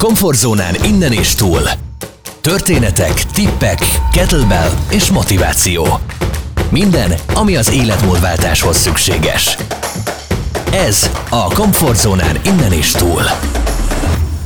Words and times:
Komfortzónán 0.00 0.74
innen 0.84 1.12
és 1.12 1.34
túl. 1.34 1.60
Történetek, 2.40 3.12
tippek, 3.12 3.78
kettlebell 4.12 4.70
és 4.90 5.10
motiváció. 5.10 5.86
Minden, 6.70 7.12
ami 7.34 7.56
az 7.56 7.72
életmódváltáshoz 7.72 8.76
szükséges. 8.76 9.56
Ez 10.72 11.10
a 11.30 11.54
Komfortzónán 11.54 12.40
innen 12.44 12.72
és 12.72 12.90
túl. 12.90 13.22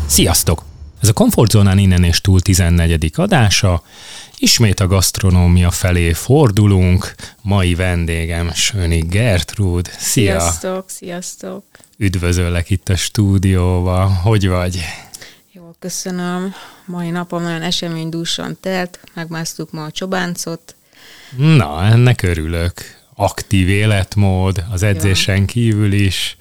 Sziasztok! 0.06 0.64
Ez 1.02 1.08
a 1.08 1.12
Komfortzónán 1.12 1.78
innen 1.78 2.04
és 2.04 2.20
túl 2.20 2.40
14. 2.40 3.10
adása. 3.14 3.82
Ismét 4.38 4.80
a 4.80 4.86
gasztronómia 4.86 5.70
felé 5.70 6.12
fordulunk. 6.12 7.14
Mai 7.42 7.74
vendégem 7.74 8.50
Söni 8.54 9.00
Gertrúd. 9.00 9.90
Szia! 9.98 10.40
Sziasztok, 10.40 10.84
sziasztok! 10.86 11.64
Üdvözöllek 11.96 12.70
itt 12.70 12.88
a 12.88 12.96
stúdióba. 12.96 14.06
Hogy 14.22 14.48
vagy? 14.48 14.84
Köszönöm. 15.84 16.54
Mai 16.84 17.10
napom 17.10 17.42
nagyon 17.42 17.62
eseménydúsan 17.62 18.56
telt, 18.60 19.00
megmásztuk 19.14 19.70
ma 19.72 19.84
a 19.84 19.90
csobáncot. 19.90 20.74
Na, 21.36 21.84
ennek 21.84 22.22
örülök. 22.22 22.72
Aktív 23.14 23.68
életmód, 23.68 24.64
az 24.70 24.82
edzésen 24.82 25.36
ja. 25.36 25.44
kívül 25.44 25.92
is. 25.92 26.36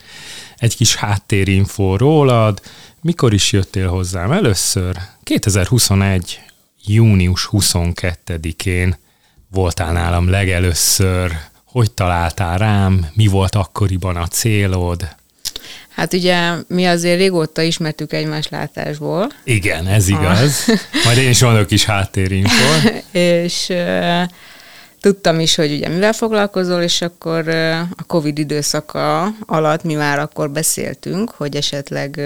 Egy 0.57 0.75
kis 0.75 0.95
háttérinfó 0.95 1.95
rólad. 1.95 2.61
Mikor 3.01 3.33
is 3.33 3.51
jöttél 3.51 3.87
hozzám 3.87 4.31
először? 4.31 4.97
2021. 5.23 6.39
június 6.85 7.49
22-én 7.51 8.95
voltál 9.51 9.91
nálam 9.91 10.29
legelőször. 10.29 11.31
Hogy 11.65 11.91
találtál 11.91 12.57
rám? 12.57 13.07
Mi 13.13 13.27
volt 13.27 13.55
akkoriban 13.55 14.15
a 14.15 14.27
célod? 14.27 15.15
Hát 15.95 16.13
ugye 16.13 16.51
mi 16.67 16.85
azért 16.85 17.17
régóta 17.17 17.61
ismertük 17.61 18.13
egymás 18.13 18.49
látásból. 18.49 19.31
Igen, 19.43 19.87
ez 19.87 20.07
igaz. 20.07 20.65
Majd 21.05 21.17
én 21.17 21.29
is 21.29 21.41
mondok 21.41 21.71
is 21.71 21.85
háttérinfo. 21.85 22.89
és 23.11 23.65
uh, 23.69 24.21
tudtam 24.99 25.39
is, 25.39 25.55
hogy 25.55 25.71
ugye 25.71 25.89
mivel 25.89 26.13
foglalkozol, 26.13 26.81
és 26.81 27.01
akkor 27.01 27.47
uh, 27.47 27.79
a 27.79 28.03
Covid 28.07 28.37
időszaka 28.37 29.33
alatt 29.45 29.83
mi 29.83 29.93
már 29.93 30.19
akkor 30.19 30.49
beszéltünk, 30.49 31.29
hogy 31.29 31.55
esetleg 31.55 32.21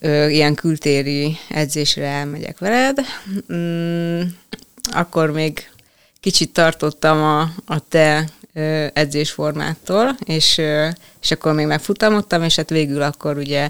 uh, 0.00 0.32
ilyen 0.32 0.54
kültéri 0.54 1.36
edzésre 1.48 2.06
elmegyek 2.06 2.58
veled. 2.58 2.98
Mm, 3.52 4.20
akkor 4.92 5.30
még 5.30 5.70
kicsit 6.20 6.52
tartottam 6.52 7.22
a, 7.22 7.40
a 7.66 7.88
te 7.88 8.24
edzésformától, 8.92 10.16
és, 10.24 10.60
és 11.22 11.30
akkor 11.30 11.52
még 11.52 11.66
megfutamodtam, 11.66 12.42
és 12.42 12.56
hát 12.56 12.70
végül 12.70 13.02
akkor 13.02 13.36
ugye 13.36 13.68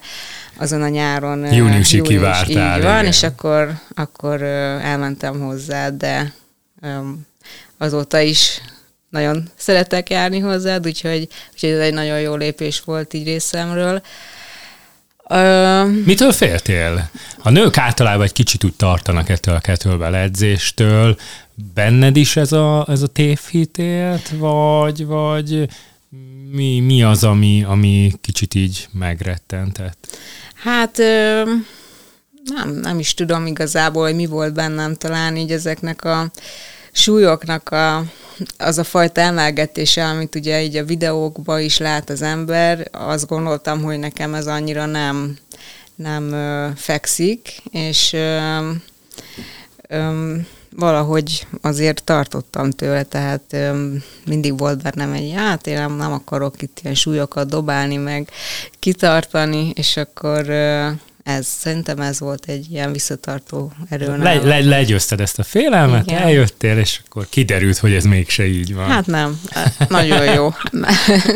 azon 0.56 0.82
a 0.82 0.88
nyáron 0.88 1.52
Júniusi 1.52 1.96
június, 1.96 2.16
kivártál. 2.16 2.76
Így 2.76 2.84
van, 2.84 2.92
igen. 2.92 3.06
és 3.06 3.22
akkor, 3.22 3.72
akkor 3.94 4.42
elmentem 4.42 5.40
hozzá, 5.40 5.88
de 5.88 6.32
azóta 7.78 8.18
is 8.18 8.60
nagyon 9.08 9.48
szeretek 9.56 10.10
járni 10.10 10.38
hozzád, 10.38 10.86
úgyhogy, 10.86 11.28
úgyhogy 11.52 11.70
ez 11.70 11.78
egy 11.78 11.94
nagyon 11.94 12.20
jó 12.20 12.34
lépés 12.34 12.80
volt 12.80 13.14
így 13.14 13.24
részemről. 13.24 14.02
Mitől 16.04 16.32
féltél? 16.32 17.10
A 17.38 17.50
nők 17.50 17.78
általában 17.78 18.22
egy 18.22 18.32
kicsit 18.32 18.64
úgy 18.64 18.74
tartanak 18.74 19.28
ettől 19.28 19.54
a 19.54 19.60
kettlebell 19.60 20.14
edzéstől. 20.14 21.16
Benned 21.75 22.16
is 22.16 22.36
ez 22.36 22.53
a, 22.53 22.86
ez 22.89 23.03
a 23.03 23.06
tévhit 23.06 23.78
élt, 23.78 24.28
vagy, 24.28 25.06
vagy 25.06 25.69
mi, 26.50 26.80
mi 26.80 27.03
az, 27.03 27.25
ami, 27.25 27.64
ami 27.64 28.12
kicsit 28.20 28.55
így 28.55 28.89
megrettentett? 28.92 30.19
Hát 30.55 30.97
nem, 32.44 32.70
nem 32.83 32.98
is 32.98 33.14
tudom 33.14 33.47
igazából, 33.47 34.05
hogy 34.05 34.14
mi 34.14 34.27
volt 34.27 34.55
bennem 34.55 34.94
talán 34.94 35.36
így 35.36 35.53
ezeknek 35.53 36.05
a 36.05 36.31
súlyoknak 36.93 37.69
a, 37.69 38.04
az 38.59 38.78
a 38.78 38.84
fajta 38.84 39.20
emelgetése, 39.20 40.04
amit 40.04 40.34
ugye 40.34 40.62
így 40.62 40.76
a 40.76 40.84
videókban 40.84 41.60
is 41.60 41.78
lát 41.78 42.10
az 42.10 42.22
ember, 42.22 42.88
azt 42.93 43.26
gondoltam, 43.26 43.82
hogy 43.82 43.99
nekem 43.99 44.34
ez 44.34 44.47
annyira 44.47 44.87
nem, 44.87 45.37
nem 45.94 46.32
ö, 46.32 46.69
fekszik, 46.76 47.62
és 47.70 48.12
ö, 48.12 48.70
ö, 49.88 50.34
valahogy 50.80 51.46
azért 51.60 52.04
tartottam 52.04 52.70
tőle, 52.70 53.02
tehát 53.02 53.42
ö, 53.50 53.94
mindig 54.26 54.58
volt 54.58 54.82
bennem 54.82 55.12
egy, 55.12 55.32
hát 55.36 55.66
én 55.66 55.74
nem, 55.74 55.96
nem 55.96 56.12
akarok 56.12 56.62
itt 56.62 56.78
ilyen 56.82 56.94
súlyokat 56.94 57.48
dobálni, 57.48 57.96
meg 57.96 58.30
kitartani, 58.78 59.72
és 59.74 59.96
akkor 59.96 60.48
ö, 60.48 60.88
ez, 61.22 61.46
szerintem 61.46 62.00
ez 62.00 62.20
volt 62.20 62.44
egy 62.46 62.66
ilyen 62.70 62.92
visszatartó 62.92 63.72
erő. 63.88 64.16
Le, 64.16 64.34
le, 64.34 64.60
legyőzted 64.60 65.20
ezt 65.20 65.38
a 65.38 65.42
félelmet, 65.42 66.06
Igen. 66.06 66.22
eljöttél, 66.22 66.78
és 66.78 67.00
akkor 67.08 67.26
kiderült, 67.28 67.78
hogy 67.78 67.92
ez 67.92 68.04
mégse 68.04 68.46
így 68.46 68.74
van. 68.74 68.86
Hát 68.86 69.06
nem, 69.06 69.40
nagyon 69.88 70.24
jó. 70.34 70.54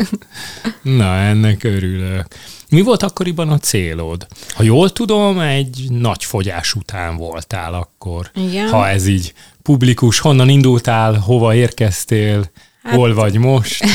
Na, 0.99 1.17
ennek 1.17 1.63
örülök. 1.63 2.25
Mi 2.69 2.81
volt 2.81 3.03
akkoriban 3.03 3.49
a 3.49 3.57
célod? 3.57 4.27
Ha 4.53 4.63
jól 4.63 4.91
tudom, 4.91 5.39
egy 5.39 5.85
nagy 5.89 6.23
fogyás 6.23 6.73
után 6.73 7.17
voltál 7.17 7.73
akkor. 7.73 8.31
Igen. 8.33 8.69
Ha 8.69 8.87
ez 8.87 9.07
így 9.07 9.33
publikus, 9.61 10.19
honnan 10.19 10.49
indultál, 10.49 11.13
hova 11.13 11.55
érkeztél, 11.55 12.51
hát, 12.83 12.95
hol 12.95 13.13
vagy 13.13 13.37
most? 13.37 13.85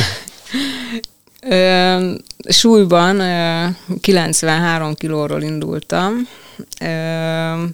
Ö, 1.43 2.15
súlyban 2.49 3.21
ö, 3.21 3.67
93 4.01 4.95
kilóról 4.95 5.43
indultam, 5.43 6.29
ö, 6.81 7.65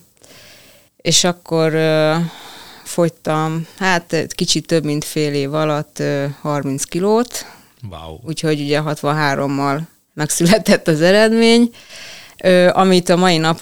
és 0.97 1.25
akkor 1.25 1.75
ö, 1.75 2.15
fogytam, 2.85 3.67
hát 3.79 4.27
kicsit 4.35 4.67
több, 4.67 4.85
mint 4.85 5.05
fél 5.05 5.35
év 5.35 5.55
alatt 5.55 5.99
ö, 5.99 6.27
30 6.41 6.85
kilót, 6.85 7.47
wow. 7.91 8.19
úgyhogy 8.23 8.61
ugye 8.61 8.81
63-mal 8.85 9.81
megszületett 10.17 10.89
az 10.89 11.01
eredmény 11.01 11.71
amit 12.73 13.09
a 13.09 13.17
mai, 13.17 13.37
nap, 13.37 13.61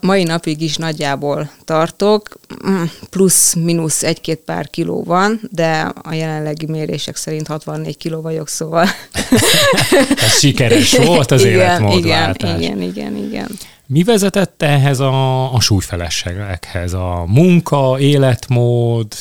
mai 0.00 0.22
napig 0.22 0.62
is 0.62 0.76
nagyjából 0.76 1.50
tartok, 1.64 2.28
mm, 2.68 2.82
plusz-minusz 3.10 4.02
egy-két 4.02 4.38
pár 4.38 4.70
kiló 4.70 5.02
van, 5.04 5.40
de 5.50 5.92
a 6.02 6.12
jelenlegi 6.12 6.66
mérések 6.66 7.16
szerint 7.16 7.46
64 7.46 7.96
kiló 7.96 8.20
vagyok, 8.20 8.48
szóval... 8.48 8.86
Ez 10.26 10.38
sikeres 10.38 10.96
volt 10.96 11.30
az 11.30 11.44
igen, 11.44 11.52
életmódváltás. 11.52 12.60
Igen, 12.60 12.80
igen, 12.80 12.82
igen, 12.82 13.16
igen. 13.16 13.48
Mi 13.86 14.02
vezetett 14.02 14.62
ehhez 14.62 15.00
a, 15.00 15.54
a 15.54 15.60
súlyfelességekhez? 15.60 16.92
A 16.92 17.24
munka, 17.26 17.96
életmód, 17.98 19.14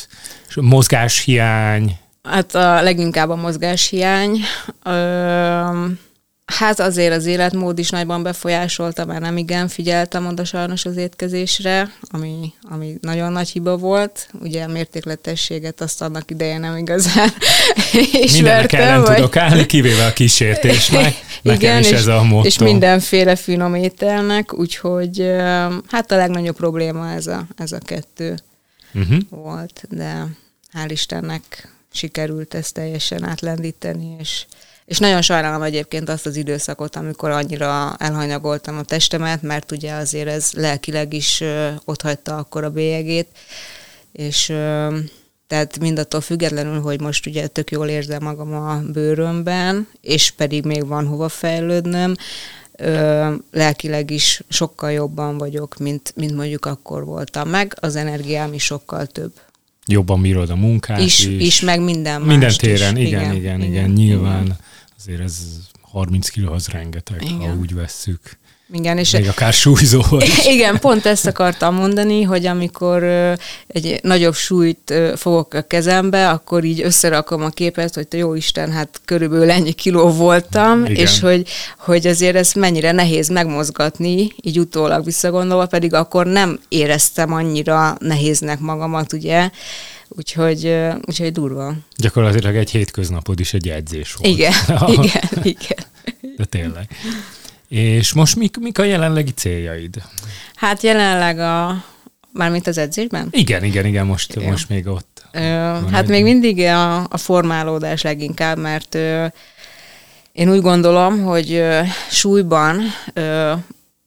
mozgáshiány? 0.55 1.97
Hát 2.23 2.55
a 2.55 2.81
leginkább 2.81 3.29
a 3.29 3.35
mozgáshiány. 3.35 4.39
Ö, 4.83 5.59
Hát 6.45 6.79
azért 6.79 7.13
az 7.13 7.25
életmód 7.25 7.79
is 7.79 7.89
nagyban 7.89 8.23
befolyásolta, 8.23 9.05
mert 9.05 9.21
nem 9.21 9.37
igen 9.37 9.67
figyeltem 9.67 10.27
oda 10.27 10.45
sajnos 10.45 10.85
az 10.85 10.97
étkezésre, 10.97 11.91
ami, 12.01 12.53
ami 12.61 12.97
nagyon 13.01 13.31
nagy 13.31 13.49
hiba 13.49 13.77
volt. 13.77 14.29
Ugye 14.41 14.63
a 14.63 14.67
mértékletességet 14.67 15.81
azt 15.81 16.01
annak 16.01 16.31
ideje 16.31 16.57
nem 16.57 16.77
igazán 16.77 17.29
ismertem. 18.11 18.33
Mindenek 18.33 18.73
ellen 18.73 19.01
vagy... 19.01 19.15
tudok 19.15 19.37
állni, 19.37 19.65
kivéve 19.65 20.05
a 20.05 20.13
kísértésnek. 20.13 21.13
Nekem 21.41 21.59
igen, 21.59 21.79
is 21.79 21.89
és, 21.89 21.97
ez 21.97 22.07
a 22.07 22.23
motto. 22.23 22.47
És 22.47 22.57
mindenféle 22.57 23.35
finom 23.35 23.75
ételnek, 23.75 24.53
úgyhogy 24.53 25.31
hát 25.89 26.11
a 26.11 26.15
legnagyobb 26.15 26.55
probléma 26.55 27.11
ez 27.11 27.27
a, 27.27 27.45
ez 27.57 27.71
a 27.71 27.79
kettő 27.79 28.35
uh-huh. 28.93 29.17
volt, 29.29 29.83
de 29.89 30.27
hál' 30.73 30.89
Istennek 30.89 31.73
sikerült 31.91 32.53
ezt 32.53 32.73
teljesen 32.73 33.23
átlendíteni, 33.23 34.15
és 34.19 34.45
és 34.85 34.97
nagyon 34.97 35.21
sajnálom 35.21 35.61
egyébként 35.61 36.09
azt 36.09 36.25
az 36.25 36.35
időszakot, 36.35 36.95
amikor 36.95 37.29
annyira 37.29 37.95
elhanyagoltam 37.97 38.77
a 38.77 38.83
testemet, 38.83 39.41
mert 39.41 39.71
ugye 39.71 39.93
azért 39.93 40.27
ez 40.27 40.51
lelkileg 40.53 41.13
is 41.13 41.43
ott 41.85 42.01
hagyta 42.01 42.37
akkor 42.37 42.63
a 42.63 42.69
bélyegét, 42.69 43.27
és 44.11 44.45
tehát 45.47 45.79
mindattól 45.79 46.21
függetlenül, 46.21 46.81
hogy 46.81 47.01
most 47.01 47.25
ugye 47.25 47.47
tök 47.47 47.71
jól 47.71 47.87
érzem 47.87 48.23
magam 48.23 48.53
a 48.53 48.81
bőrömben, 48.91 49.87
és 50.01 50.31
pedig 50.31 50.65
még 50.65 50.87
van 50.87 51.07
hova 51.07 51.29
fejlődnöm, 51.29 52.15
ö, 52.77 53.33
lelkileg 53.51 54.11
is 54.11 54.41
sokkal 54.49 54.91
jobban 54.91 55.37
vagyok, 55.37 55.77
mint, 55.77 56.13
mint 56.15 56.35
mondjuk 56.35 56.65
akkor 56.65 57.05
voltam. 57.05 57.49
Meg 57.49 57.77
az 57.79 57.95
energiám 57.95 58.53
is 58.53 58.63
sokkal 58.63 59.05
több. 59.05 59.31
Jobban 59.87 60.21
bírod 60.21 60.49
a 60.49 60.55
munkát 60.55 60.99
is. 60.99 61.25
Is, 61.25 61.41
is 61.41 61.61
meg 61.61 61.81
minden 61.81 62.21
Minden 62.21 62.53
téren, 62.57 62.97
is. 62.97 63.07
Igen, 63.07 63.21
igen, 63.21 63.35
igen, 63.35 63.61
igen, 63.61 63.61
igen, 63.61 63.89
nyilván. 63.89 64.43
Igen 64.43 64.57
azért 64.99 65.21
ez 65.21 65.37
30 65.81 66.29
kiló 66.29 66.51
az 66.53 66.67
rengeteg, 66.67 67.21
Igen. 67.21 67.49
ha 67.49 67.55
úgy 67.55 67.73
vesszük. 67.73 68.19
Igen, 68.73 68.97
és 68.97 69.11
Még 69.11 69.27
akár 69.27 69.53
súlyzó 69.53 70.01
is. 70.19 70.45
Igen, 70.45 70.79
pont 70.79 71.05
ezt 71.05 71.25
akartam 71.25 71.75
mondani, 71.75 72.21
hogy 72.21 72.45
amikor 72.45 73.03
egy 73.67 73.99
nagyobb 74.01 74.33
súlyt 74.33 74.93
fogok 75.15 75.53
a 75.53 75.61
kezembe, 75.61 76.29
akkor 76.29 76.63
így 76.63 76.81
összerakom 76.81 77.43
a 77.43 77.49
képet, 77.49 77.95
hogy 77.95 78.07
te 78.07 78.17
jó 78.17 78.33
Isten, 78.33 78.71
hát 78.71 79.01
körülbelül 79.05 79.51
ennyi 79.51 79.71
kiló 79.71 80.09
voltam, 80.09 80.85
Igen. 80.85 80.95
és 80.95 81.19
hogy, 81.19 81.47
hogy 81.79 82.07
azért 82.07 82.35
ez 82.35 82.53
mennyire 82.53 82.91
nehéz 82.91 83.29
megmozgatni, 83.29 84.33
így 84.41 84.59
utólag 84.59 85.05
visszagondolva, 85.05 85.65
pedig 85.65 85.93
akkor 85.93 86.25
nem 86.25 86.59
éreztem 86.67 87.33
annyira 87.33 87.97
nehéznek 87.99 88.59
magamat, 88.59 89.13
ugye, 89.13 89.49
Úgyhogy, 90.17 90.75
úgyhogy 91.05 91.31
durva. 91.31 91.73
Gyakorlatilag 91.97 92.55
egy 92.55 92.71
hétköznapod 92.71 93.39
is 93.39 93.53
egy 93.53 93.69
edzés 93.69 94.13
volt. 94.13 94.33
Igen, 94.33 94.53
igen, 95.03 95.43
igen. 95.43 95.85
De 96.37 96.45
tényleg. 96.45 96.89
És 97.67 98.13
most 98.13 98.35
mik, 98.35 98.57
mik 98.57 98.79
a 98.79 98.83
jelenlegi 98.83 99.31
céljaid? 99.31 100.01
Hát 100.55 100.81
jelenleg 100.81 101.39
a, 101.39 101.83
mármint 102.31 102.67
az 102.67 102.77
edzésben? 102.77 103.27
Igen, 103.31 103.63
igen, 103.63 103.85
igen, 103.85 104.05
most, 104.05 104.35
igen. 104.35 104.49
most 104.49 104.69
még 104.69 104.87
ott. 104.87 105.25
Ö, 105.31 105.39
hát 105.91 106.03
egy... 106.03 106.09
még 106.09 106.23
mindig 106.23 106.59
a, 106.59 107.03
a 107.03 107.17
formálódás 107.17 108.01
leginkább, 108.01 108.57
mert 108.57 108.95
ö, 108.95 109.25
én 110.31 110.51
úgy 110.51 110.61
gondolom, 110.61 111.21
hogy 111.23 111.51
ö, 111.51 111.81
súlyban 112.09 112.81
ö, 113.13 113.53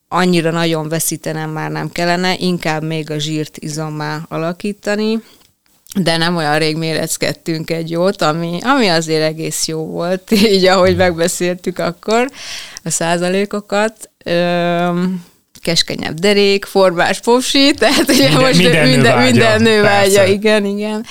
annyira 0.07 0.51
nagyon 0.51 0.89
veszítenem 0.89 1.49
már 1.49 1.71
nem 1.71 1.89
kellene, 1.89 2.35
inkább 2.37 2.83
még 2.83 3.11
a 3.11 3.17
zsírt 3.17 3.57
izommá 3.57 4.25
alakítani, 4.27 5.19
de 5.95 6.17
nem 6.17 6.35
olyan 6.35 6.57
rég 6.57 6.77
méreckedtünk 6.77 7.71
egy 7.71 7.89
jót, 7.89 8.21
ami, 8.21 8.57
ami 8.61 8.87
azért 8.87 9.23
egész 9.23 9.67
jó 9.67 9.85
volt, 9.85 10.31
így 10.53 10.65
ahogy 10.65 10.95
megbeszéltük 10.95 11.79
akkor 11.79 12.29
a 12.83 12.89
százalékokat. 12.89 14.09
Öm, 14.23 15.25
keskenyebb 15.61 16.19
derék, 16.19 16.65
formás 16.65 17.19
popsi, 17.19 17.73
tehát 17.79 18.09
ugye 18.09 18.27
minden, 18.27 18.41
most 18.41 18.57
minden, 18.57 18.87
minden, 18.87 19.17
nő 19.17 19.23
minden 19.23 19.61
nő 19.61 19.81
vágya, 19.81 20.25
igen, 20.25 20.65
igen. 20.65 21.05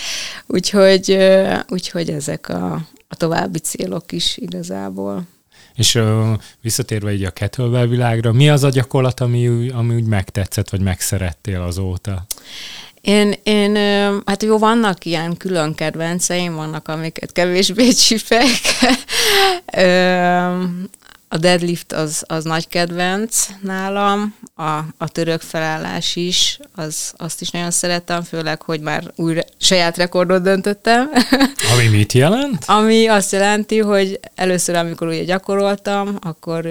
Úgyhogy, 0.47 1.19
úgyhogy 1.69 2.11
ezek 2.11 2.49
a, 2.49 2.73
a 3.09 3.17
további 3.17 3.59
célok 3.59 4.13
is 4.13 4.37
igazából. 4.37 5.23
És 5.75 5.95
uh, 5.95 6.29
visszatérve 6.61 7.13
így 7.13 7.25
a 7.25 7.31
kettlebell 7.31 7.87
világra, 7.87 8.33
mi 8.33 8.49
az 8.49 8.65
a 8.65 8.69
gyakorlat, 8.69 9.21
ami, 9.21 9.69
ami 9.69 9.95
úgy 9.95 10.05
megtetszett, 10.05 10.69
vagy 10.69 10.81
megszerettél 10.81 11.61
azóta? 11.61 12.27
Én, 13.01 13.35
én, 13.43 13.77
hát 14.27 14.43
jó, 14.43 14.59
vannak 14.59 15.05
ilyen 15.05 15.37
külön 15.37 15.75
kedvenceim, 15.75 16.55
vannak, 16.55 16.89
amiket 16.89 17.33
kevésbé 17.33 17.89
csipek. 18.07 18.61
A 21.31 21.37
deadlift 21.37 21.93
az, 21.93 22.25
az 22.27 22.45
nagy 22.45 22.69
kedvenc 22.69 23.47
nálam, 23.61 24.35
a, 24.55 24.79
a 24.99 25.09
török 25.09 25.41
felállás 25.41 26.17
is, 26.17 26.59
az, 26.75 27.13
azt 27.17 27.41
is 27.41 27.51
nagyon 27.51 27.71
szeretem, 27.71 28.23
főleg, 28.23 28.63
hogy 28.63 28.81
már 28.81 29.13
új 29.17 29.39
saját 29.59 29.97
rekordot 29.97 30.43
döntöttem. 30.43 31.11
Ami 31.75 31.89
mit 31.89 32.13
jelent? 32.13 32.65
Ami 32.67 33.07
azt 33.07 33.33
jelenti, 33.33 33.79
hogy 33.79 34.21
először, 34.35 34.75
amikor 34.75 35.09
ugye 35.09 35.25
gyakoroltam, 35.25 36.17
akkor 36.21 36.69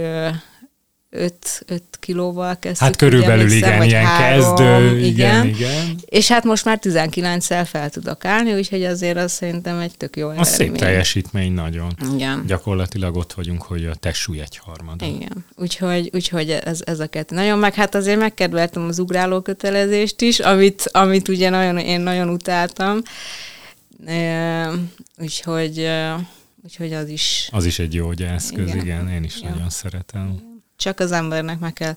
5, 1.09 1.63
5 1.65 1.83
kilóval 1.99 2.59
kezdtük. 2.59 2.87
Hát 2.87 2.95
körülbelül 2.95 3.45
ugye, 3.45 3.55
igen, 3.55 3.83
ilyen 3.83 4.05
három, 4.05 4.55
kezdő, 4.55 4.99
igen, 4.99 5.45
igen, 5.45 5.45
igen. 5.45 5.99
És 6.05 6.27
hát 6.27 6.43
most 6.43 6.65
már 6.65 6.79
19-szel 6.81 7.67
fel 7.69 7.89
tudok 7.89 8.25
állni, 8.25 8.53
úgyhogy 8.53 8.83
azért 8.83 9.17
az 9.17 9.31
szerintem 9.31 9.79
egy 9.79 9.97
tök 9.97 10.15
jó 10.15 10.29
eredmény. 10.29 10.53
A 10.53 10.55
szép 10.55 10.75
teljesítmény 10.75 11.51
nagyon. 11.51 11.95
Igen. 12.13 12.43
Gyakorlatilag 12.47 13.15
ott 13.15 13.33
vagyunk, 13.33 13.61
hogy 13.61 13.85
a 13.85 13.95
testsúly 13.95 14.39
egy 14.39 14.57
harmada. 14.57 15.05
Igen, 15.05 15.45
úgyhogy, 15.55 16.09
úgyhogy 16.13 16.49
ez, 16.49 16.79
ez 16.85 16.99
a 16.99 17.07
kettő. 17.07 17.35
Nagyon 17.35 17.59
meg, 17.59 17.73
hát 17.73 17.95
azért 17.95 18.19
megkedveltem 18.19 18.83
az 18.83 18.99
ugráló 18.99 19.41
kötelezést 19.41 20.21
is, 20.21 20.39
amit, 20.39 20.89
amit 20.91 21.27
ugye 21.27 21.49
nagyon, 21.49 21.77
én 21.77 21.99
nagyon 21.99 22.29
utáltam. 22.29 23.01
E, 24.05 24.69
úgyhogy, 25.17 25.89
úgyhogy 26.63 26.93
az 26.93 27.09
is. 27.09 27.49
Az 27.51 27.65
is 27.65 27.79
egy 27.79 27.93
jó 27.93 28.11
eszköz, 28.11 28.67
igen, 28.67 28.77
igen 28.77 29.09
én 29.09 29.23
is 29.23 29.41
ja. 29.41 29.49
nagyon 29.49 29.69
szeretem. 29.69 30.46
Csak 30.77 30.99
az 30.99 31.11
embernek 31.11 31.59
meg 31.59 31.73
kell 31.73 31.95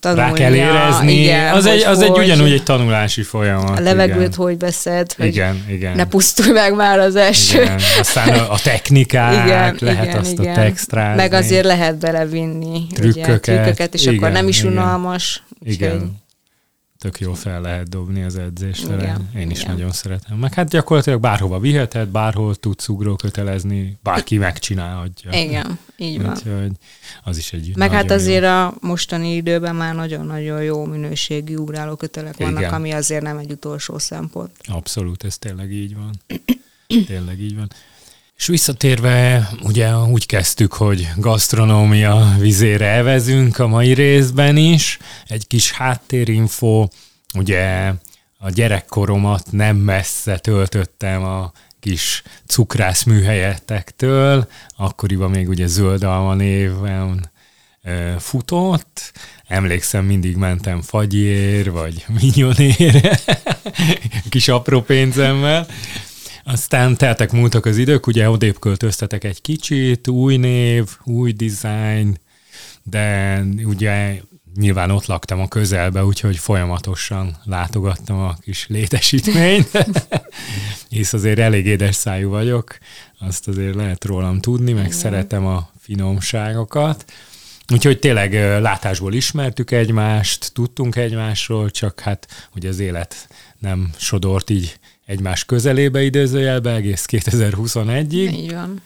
tanulnia. 0.00 0.26
Rá 0.26 0.32
kell 0.32 0.54
érezni. 0.54 1.12
Igen, 1.12 1.54
az, 1.54 1.66
egy, 1.66 1.82
az 1.82 2.00
egy 2.00 2.10
ugyanúgy 2.10 2.52
egy 2.52 2.62
tanulási 2.62 3.22
folyamat. 3.22 3.78
A 3.78 3.82
levegőt 3.82 4.16
igen. 4.16 4.32
hogy 4.36 4.58
veszed, 4.58 5.12
hogy 5.12 5.26
igen, 5.26 5.64
igen. 5.68 5.96
ne 5.96 6.04
pusztulj 6.04 6.52
meg 6.52 6.74
már 6.74 6.98
az 6.98 7.16
első. 7.16 7.62
Igen. 7.62 7.80
Aztán 7.98 8.28
a, 8.28 8.52
a 8.52 8.58
technikák, 8.62 9.32
igen, 9.44 9.76
lehet 9.80 10.06
igen, 10.06 10.18
azt 10.18 10.32
igen. 10.32 10.52
a 10.52 10.54
textrázni. 10.54 11.16
Meg 11.22 11.32
azért 11.32 11.64
lehet 11.64 11.98
belevinni 11.98 12.86
trükköket, 12.94 13.28
ugye, 13.28 13.38
trükköket 13.38 13.94
és 13.94 14.02
igen, 14.02 14.14
akkor 14.14 14.30
nem 14.30 14.48
is 14.48 14.58
igen. 14.60 14.72
unalmas. 14.72 15.42
Igen. 15.64 15.92
Úgyhogy 15.92 16.08
tök 16.98 17.20
jó 17.20 17.32
fel 17.32 17.60
lehet 17.60 17.88
dobni 17.88 18.22
az 18.22 18.36
edzésre. 18.36 18.96
Igen, 18.96 19.30
Én 19.36 19.50
is 19.50 19.60
igen. 19.60 19.72
nagyon 19.72 19.92
szeretem. 19.92 20.38
Meg 20.38 20.54
hát 20.54 20.68
gyakorlatilag 20.68 21.20
bárhova 21.20 21.58
viheted, 21.58 22.08
bárhol 22.08 22.54
tudsz 22.54 22.88
ugrókötelezni, 22.88 23.98
bárki 24.02 24.38
megcsinálhatja. 24.38 25.32
Igen, 25.32 25.78
így 25.96 26.22
van. 26.22 26.30
Úgyhogy 26.30 26.70
az 27.24 27.38
is 27.38 27.52
egy 27.52 27.76
Meg 27.76 27.90
hát 27.90 28.10
azért 28.10 28.42
jó. 28.42 28.48
a 28.48 28.74
mostani 28.80 29.34
időben 29.34 29.76
már 29.76 29.94
nagyon-nagyon 29.94 30.62
jó 30.62 30.84
minőségű 30.84 31.56
ugrálókötelek 31.56 32.34
igen. 32.38 32.52
vannak, 32.52 32.72
ami 32.72 32.92
azért 32.92 33.22
nem 33.22 33.38
egy 33.38 33.50
utolsó 33.50 33.98
szempont. 33.98 34.50
Abszolút, 34.66 35.24
ez 35.24 35.38
tényleg 35.38 35.72
így 35.72 35.96
van. 35.96 36.10
tényleg 37.06 37.40
így 37.40 37.56
van. 37.56 37.70
És 38.38 38.46
visszatérve, 38.46 39.48
ugye 39.62 39.96
úgy 39.96 40.26
kezdtük, 40.26 40.72
hogy 40.72 41.08
gasztronómia 41.16 42.34
vizére 42.38 42.86
evezünk 42.86 43.58
a 43.58 43.66
mai 43.66 43.94
részben 43.94 44.56
is. 44.56 44.98
Egy 45.26 45.46
kis 45.46 45.72
háttérinfo, 45.72 46.88
ugye 47.34 47.92
a 48.38 48.50
gyerekkoromat 48.50 49.46
nem 49.50 49.76
messze 49.76 50.38
töltöttem 50.38 51.24
a 51.24 51.52
kis 51.80 52.22
cukrász 52.46 53.02
műhelyetektől, 53.02 54.48
akkoriban 54.76 55.30
még 55.30 55.48
ugye 55.48 55.66
zöldalma 55.66 56.34
néven 56.34 57.30
e, 57.82 58.18
futott. 58.18 59.12
Emlékszem, 59.46 60.04
mindig 60.04 60.36
mentem 60.36 60.82
fagyér, 60.82 61.70
vagy 61.70 62.04
minyonér, 62.20 63.20
kis 64.30 64.48
apró 64.48 64.82
pénzemmel, 64.82 65.66
aztán 66.48 66.96
teltek 66.96 67.32
múltak 67.32 67.64
az 67.64 67.76
idők, 67.76 68.06
ugye 68.06 68.30
odébb 68.30 68.58
költöztetek 68.58 69.24
egy 69.24 69.40
kicsit, 69.40 70.08
új 70.08 70.36
név, 70.36 70.88
új 71.04 71.32
design, 71.32 72.18
de 72.82 73.40
ugye 73.64 74.20
nyilván 74.54 74.90
ott 74.90 75.06
laktam 75.06 75.40
a 75.40 75.48
közelbe, 75.48 76.04
úgyhogy 76.04 76.38
folyamatosan 76.38 77.36
látogattam 77.44 78.18
a 78.18 78.36
kis 78.40 78.66
létesítményt, 78.68 79.86
hisz 80.88 81.12
azért 81.12 81.38
elég 81.38 81.66
édes 81.66 81.94
szájú 81.94 82.28
vagyok, 82.28 82.78
azt 83.18 83.48
azért 83.48 83.74
lehet 83.74 84.04
rólam 84.04 84.40
tudni, 84.40 84.72
meg 84.72 84.92
szeretem 84.92 85.46
a 85.46 85.70
finomságokat. 85.80 87.12
Úgyhogy 87.72 87.98
tényleg 87.98 88.32
látásból 88.60 89.12
ismertük 89.12 89.70
egymást, 89.70 90.52
tudtunk 90.52 90.96
egymásról, 90.96 91.70
csak 91.70 92.00
hát 92.00 92.48
ugye 92.54 92.68
az 92.68 92.78
élet 92.78 93.28
nem 93.58 93.90
sodort 93.96 94.50
így 94.50 94.78
egymás 95.08 95.44
közelébe 95.44 96.02
idézőjelbe 96.02 96.74
egész 96.74 97.04
2021-ig. 97.10 98.10
Így 98.10 98.52
van. 98.52 98.82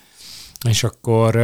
És 0.69 0.85
akkor 0.85 1.35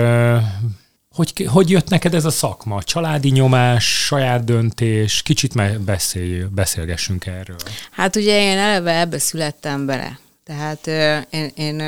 hogy, 1.14 1.46
hogy 1.48 1.70
jött 1.70 1.88
neked 1.88 2.14
ez 2.14 2.24
a 2.24 2.30
szakma? 2.30 2.82
Családi 2.82 3.30
nyomás, 3.30 4.04
saját 4.04 4.44
döntés? 4.44 5.22
Kicsit 5.22 5.80
beszélj, 5.80 6.42
beszélgessünk 6.50 7.26
erről. 7.26 7.56
Hát 7.90 8.16
ugye 8.16 8.40
én 8.40 8.58
eleve 8.58 9.00
ebbe 9.00 9.18
születtem 9.18 9.86
bele. 9.86 10.18
Tehát 10.44 10.86
én, 11.30 11.50
én 11.54 11.80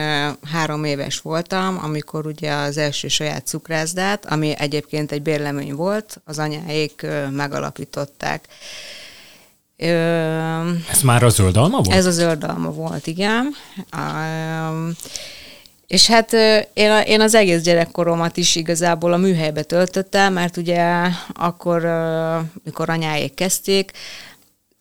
három 0.43 0.85
éves 0.85 1.21
voltam, 1.21 1.79
amikor 1.83 2.27
ugye 2.27 2.53
az 2.53 2.77
első 2.77 3.09
saját 3.09 3.47
cukrászdát, 3.47 4.27
ami 4.27 4.55
egyébként 4.59 5.13
egy 5.13 5.23
bérlemény 5.23 5.75
volt, 5.75 6.21
az 6.25 6.39
anyáék 6.39 7.07
megalapították. 7.31 8.49
Ez 10.91 11.03
már 11.03 11.23
a 11.23 11.29
zöldalma 11.29 11.81
volt? 11.81 11.97
Ez 11.97 12.07
a 12.07 12.11
zöldalma 12.11 12.71
volt, 12.71 13.07
igen. 13.07 13.55
És 15.87 16.07
hát 16.07 16.33
én, 16.73 17.01
én 17.07 17.21
az 17.21 17.35
egész 17.35 17.63
gyerekkoromat 17.63 18.37
is 18.37 18.57
igazából 18.57 19.13
a 19.13 19.17
műhelybe 19.17 19.63
töltöttem, 19.63 20.33
mert 20.33 20.57
ugye 20.57 21.09
akkor, 21.33 21.89
mikor 22.65 22.91
anyáék 22.91 23.35
kezdték, 23.35 23.93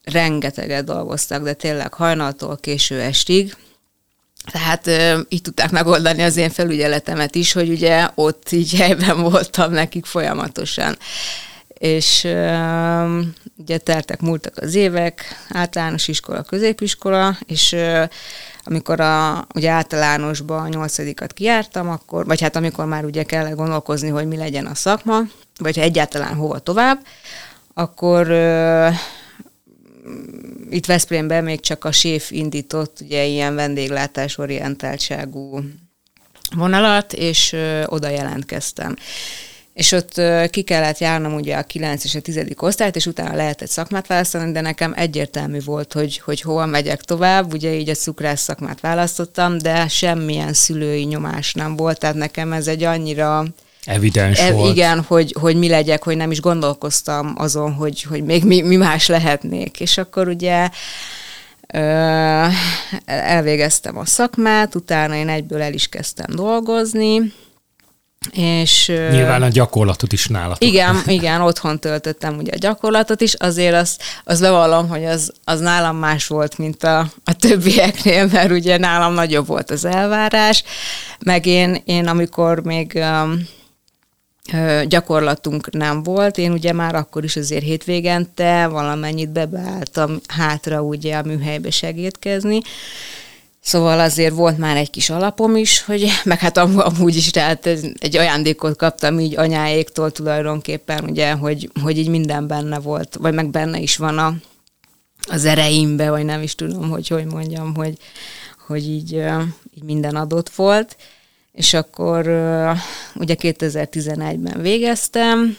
rengeteget 0.03 0.86
dolgoztak, 0.86 1.44
de 1.44 1.53
tényleg 1.53 1.94
hajnaltól 1.94 2.58
késő 2.58 3.00
estig, 3.00 3.56
tehát 4.51 4.88
ö, 4.88 5.20
így 5.29 5.41
tudták 5.41 5.72
megoldani 5.72 6.22
az 6.22 6.38
én 6.38 6.50
felügyeletemet 6.50 7.36
is, 7.36 7.51
hogy 7.51 7.70
ugye 7.70 8.08
ott 8.15 8.51
így 8.51 8.75
helyben 8.75 9.22
voltam 9.22 9.72
nekik 9.72 10.06
folyamatosan 10.06 10.98
és 11.79 12.24
ugye 13.57 13.77
teltek, 13.77 14.21
múltak 14.21 14.57
az 14.57 14.75
évek, 14.75 15.21
általános 15.50 16.07
iskola, 16.07 16.41
középiskola, 16.41 17.38
és 17.45 17.75
amikor 18.63 19.00
a, 19.00 19.48
ugye 19.55 19.69
általánosba 19.69 20.57
a 20.57 20.67
nyolcadikat 20.67 21.33
kiártam, 21.33 21.89
akkor, 21.89 22.25
vagy 22.25 22.41
hát 22.41 22.55
amikor 22.55 22.86
már 22.86 23.05
ugye 23.05 23.24
kell 23.24 23.50
gondolkozni, 23.50 24.09
hogy 24.09 24.27
mi 24.27 24.38
legyen 24.38 24.65
a 24.65 24.75
szakma, 24.75 25.19
vagy 25.57 25.79
egyáltalán 25.79 26.36
hova 26.36 26.59
tovább, 26.59 27.05
akkor 27.74 28.31
itt 30.69 30.86
Veszprémben 30.86 31.43
még 31.43 31.59
csak 31.59 31.86
a 31.86 31.91
séf 31.91 32.31
indított 32.31 33.00
ugye 33.01 33.25
ilyen 33.25 33.55
vendéglátás 33.55 34.38
orientáltságú 34.38 35.59
vonalat, 36.55 37.13
és 37.13 37.53
ö, 37.53 37.83
oda 37.86 38.09
jelentkeztem. 38.09 38.95
És 39.79 39.91
ott 39.91 40.21
ki 40.50 40.62
kellett 40.62 40.98
járnom 40.98 41.33
ugye 41.33 41.55
a 41.55 41.63
9 41.63 42.03
és 42.03 42.15
a 42.15 42.19
10. 42.19 42.39
osztályt, 42.57 42.95
és 42.95 43.05
utána 43.05 43.36
lehetett 43.36 43.69
szakmát 43.69 44.07
választani, 44.07 44.51
de 44.51 44.62
nekem 44.62 44.93
egyértelmű 44.95 45.59
volt, 45.65 45.93
hogy, 45.93 46.17
hogy 46.17 46.41
hova 46.41 46.65
megyek 46.65 47.01
tovább. 47.01 47.53
Ugye 47.53 47.74
így 47.74 47.89
a 47.89 47.93
cukrász 47.93 48.41
szakmát 48.41 48.79
választottam, 48.79 49.57
de 49.57 49.88
semmilyen 49.88 50.53
szülői 50.53 51.03
nyomás 51.03 51.53
nem 51.53 51.75
volt, 51.75 52.00
tehát 52.00 52.15
nekem 52.15 52.53
ez 52.53 52.67
egy 52.67 52.83
annyira 52.83 53.45
Evidens 53.86 54.39
e, 54.39 54.51
volt. 54.51 54.71
Igen, 54.71 55.01
hogy, 55.01 55.36
hogy 55.39 55.55
mi 55.55 55.67
legyek, 55.69 56.03
hogy 56.03 56.17
nem 56.17 56.31
is 56.31 56.41
gondolkoztam 56.41 57.33
azon, 57.38 57.74
hogy, 57.74 58.03
hogy 58.03 58.24
még 58.24 58.43
mi, 58.43 58.62
mi 58.62 58.75
más 58.75 59.07
lehetnék. 59.07 59.79
És 59.79 59.98
akkor 59.98 60.27
ugye 60.27 60.69
elvégeztem 63.05 63.98
a 63.98 64.05
szakmát, 64.05 64.75
utána 64.75 65.15
én 65.15 65.29
egyből 65.29 65.62
el 65.62 65.74
is 65.74 65.88
kezdtem 65.88 66.36
dolgozni, 66.36 67.33
és, 68.31 68.88
Nyilván 68.88 69.41
a 69.41 69.47
gyakorlatot 69.47 70.13
is 70.13 70.27
nálatok. 70.27 70.69
Igen, 70.69 71.01
igen, 71.17 71.41
otthon 71.41 71.79
töltöttem 71.79 72.38
ugye 72.38 72.51
a 72.51 72.57
gyakorlatot 72.57 73.21
is, 73.21 73.33
azért 73.33 73.75
az, 73.75 73.97
az 74.23 74.39
bevallom, 74.39 74.88
hogy 74.88 75.05
az, 75.05 75.33
az 75.43 75.59
nálam 75.59 75.97
más 75.97 76.27
volt, 76.27 76.57
mint 76.57 76.83
a, 76.83 76.99
a 77.23 77.33
többieknél, 77.33 78.27
mert 78.31 78.51
ugye 78.51 78.77
nálam 78.77 79.13
nagyobb 79.13 79.47
volt 79.47 79.71
az 79.71 79.85
elvárás, 79.85 80.63
meg 81.19 81.45
én, 81.45 81.81
én 81.85 82.07
amikor 82.07 82.63
még 82.63 83.03
gyakorlatunk 84.88 85.71
nem 85.71 86.03
volt. 86.03 86.38
Én 86.38 86.51
ugye 86.51 86.73
már 86.73 86.95
akkor 86.95 87.23
is 87.23 87.35
azért 87.35 87.63
hétvégente 87.63 88.67
valamennyit 88.67 89.29
bebeálltam 89.29 90.19
hátra 90.27 90.81
ugye 90.81 91.17
a 91.17 91.23
műhelybe 91.23 91.69
segítkezni, 91.69 92.61
Szóval 93.62 94.00
azért 94.00 94.34
volt 94.34 94.58
már 94.58 94.78
egy 94.78 94.89
kis 94.89 95.10
alapom 95.10 95.56
is, 95.56 95.82
hogy 95.82 96.08
meg 96.24 96.39
hát 96.39 96.58
amúgy 96.58 97.16
is, 97.16 97.30
tehát 97.30 97.66
egy 98.00 98.18
ajándékot 98.18 98.78
kaptam 98.78 99.20
így 99.20 99.38
anyáéktól 99.38 100.12
tulajdonképpen, 100.12 101.04
ugye, 101.04 101.32
hogy, 101.32 101.70
hogy 101.82 101.98
így 101.98 102.10
minden 102.10 102.48
benne 102.48 102.80
volt, 102.80 103.16
vagy 103.20 103.34
meg 103.34 103.50
benne 103.50 103.80
is 103.80 103.98
van 103.98 104.18
a, 104.18 104.34
az 105.30 105.46
ereimbe, 105.46 106.10
vagy 106.10 106.25
nem 106.25 106.42
is 106.42 106.56
tudom, 106.56 106.89
hogy 106.89 107.08
hogy 107.08 107.25
mondjam, 107.25 107.75
hogy, 107.75 107.98
hogy 108.68 108.88
így, 108.88 109.13
így 109.75 109.84
minden 109.84 110.16
adott 110.16 110.50
volt. 110.50 110.98
És 111.51 111.74
akkor 111.74 112.28
ugye 113.16 113.36
2011-ben 113.39 114.62
végeztem, 114.62 115.58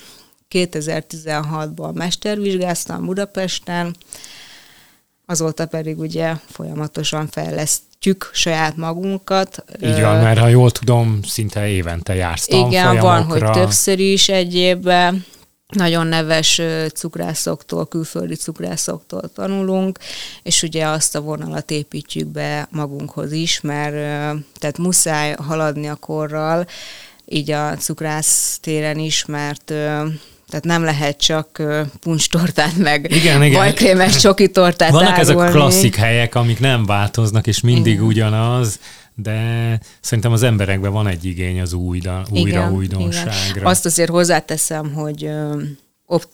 2016-ban 0.50 1.92
mestervizsgáztam 1.94 3.04
Budapesten, 3.04 3.96
azóta 5.30 5.66
pedig 5.66 5.98
ugye 5.98 6.34
folyamatosan 6.46 7.26
fejlesztjük 7.26 8.30
saját 8.32 8.76
magunkat. 8.76 9.64
Így 9.82 10.00
van, 10.00 10.22
mert 10.22 10.38
ha 10.38 10.48
jól 10.48 10.70
tudom, 10.70 11.22
szinte 11.22 11.68
évente 11.68 12.14
jársz 12.14 12.48
Igen, 12.48 12.98
van, 12.98 13.22
hogy 13.22 13.50
többször 13.50 13.98
is 13.98 14.28
egy 14.28 14.54
évben 14.54 15.24
nagyon 15.68 16.06
neves 16.06 16.60
cukrászoktól, 16.94 17.86
külföldi 17.86 18.34
cukrászoktól 18.34 19.30
tanulunk, 19.34 19.98
és 20.42 20.62
ugye 20.62 20.86
azt 20.86 21.16
a 21.16 21.20
vonalat 21.20 21.70
építjük 21.70 22.28
be 22.28 22.68
magunkhoz 22.70 23.32
is, 23.32 23.60
mert 23.60 23.92
tehát 24.58 24.78
muszáj 24.78 25.34
haladni 25.34 25.88
a 25.88 25.94
korral, 25.94 26.66
így 27.26 27.50
a 27.50 27.76
cukrász 27.76 28.58
téren 28.62 28.98
is, 28.98 29.24
mert 29.24 29.72
tehát 30.50 30.64
nem 30.64 30.84
lehet 30.84 31.20
csak 31.20 31.62
puncstortát, 32.00 32.76
meg 32.76 33.10
igen, 33.10 33.42
igen. 33.42 33.60
bajkrémes 33.60 34.16
csoki 34.16 34.50
tortát 34.50 34.90
Vannak 34.90 35.08
árulni. 35.08 35.30
ezek 35.30 35.38
a 35.38 35.50
klasszik 35.50 35.96
helyek, 35.96 36.34
amik 36.34 36.60
nem 36.60 36.86
változnak, 36.86 37.46
és 37.46 37.60
mindig 37.60 37.92
igen. 37.92 38.04
ugyanaz, 38.04 38.78
de 39.14 39.78
szerintem 40.00 40.32
az 40.32 40.42
emberekben 40.42 40.92
van 40.92 41.06
egy 41.06 41.24
igény 41.24 41.60
az 41.60 41.72
újra, 41.72 42.24
újra 42.30 42.70
újdonságra. 42.70 43.32
Igen. 43.50 43.66
Azt 43.66 43.84
azért 43.84 44.10
hozzáteszem, 44.10 44.92
hogy 44.92 45.30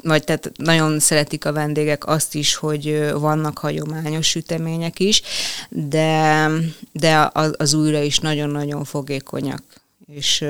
vagy 0.02 0.24
tehát 0.24 0.52
nagyon 0.56 1.00
szeretik 1.00 1.44
a 1.44 1.52
vendégek 1.52 2.06
azt 2.06 2.34
is, 2.34 2.54
hogy 2.54 3.10
vannak 3.12 3.58
hagyományos 3.58 4.26
sütemények 4.26 4.98
is, 5.00 5.22
de, 5.68 6.48
de 6.92 7.30
az, 7.32 7.54
az 7.58 7.74
újra 7.74 8.00
is 8.00 8.18
nagyon-nagyon 8.18 8.84
fogékonyak. 8.84 9.62
És, 10.06 10.40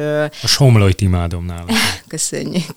a 0.42 0.46
somlóit 0.46 1.00
imádom 1.00 1.44
nála. 1.44 1.66
Köszönjük. 2.08 2.72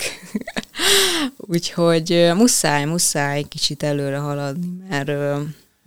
Úgyhogy 1.38 2.32
muszáj, 2.36 2.86
muszáj 2.86 3.44
kicsit 3.44 3.84
előre 3.84 4.18
haladni, 4.18 4.68
mert 4.90 5.12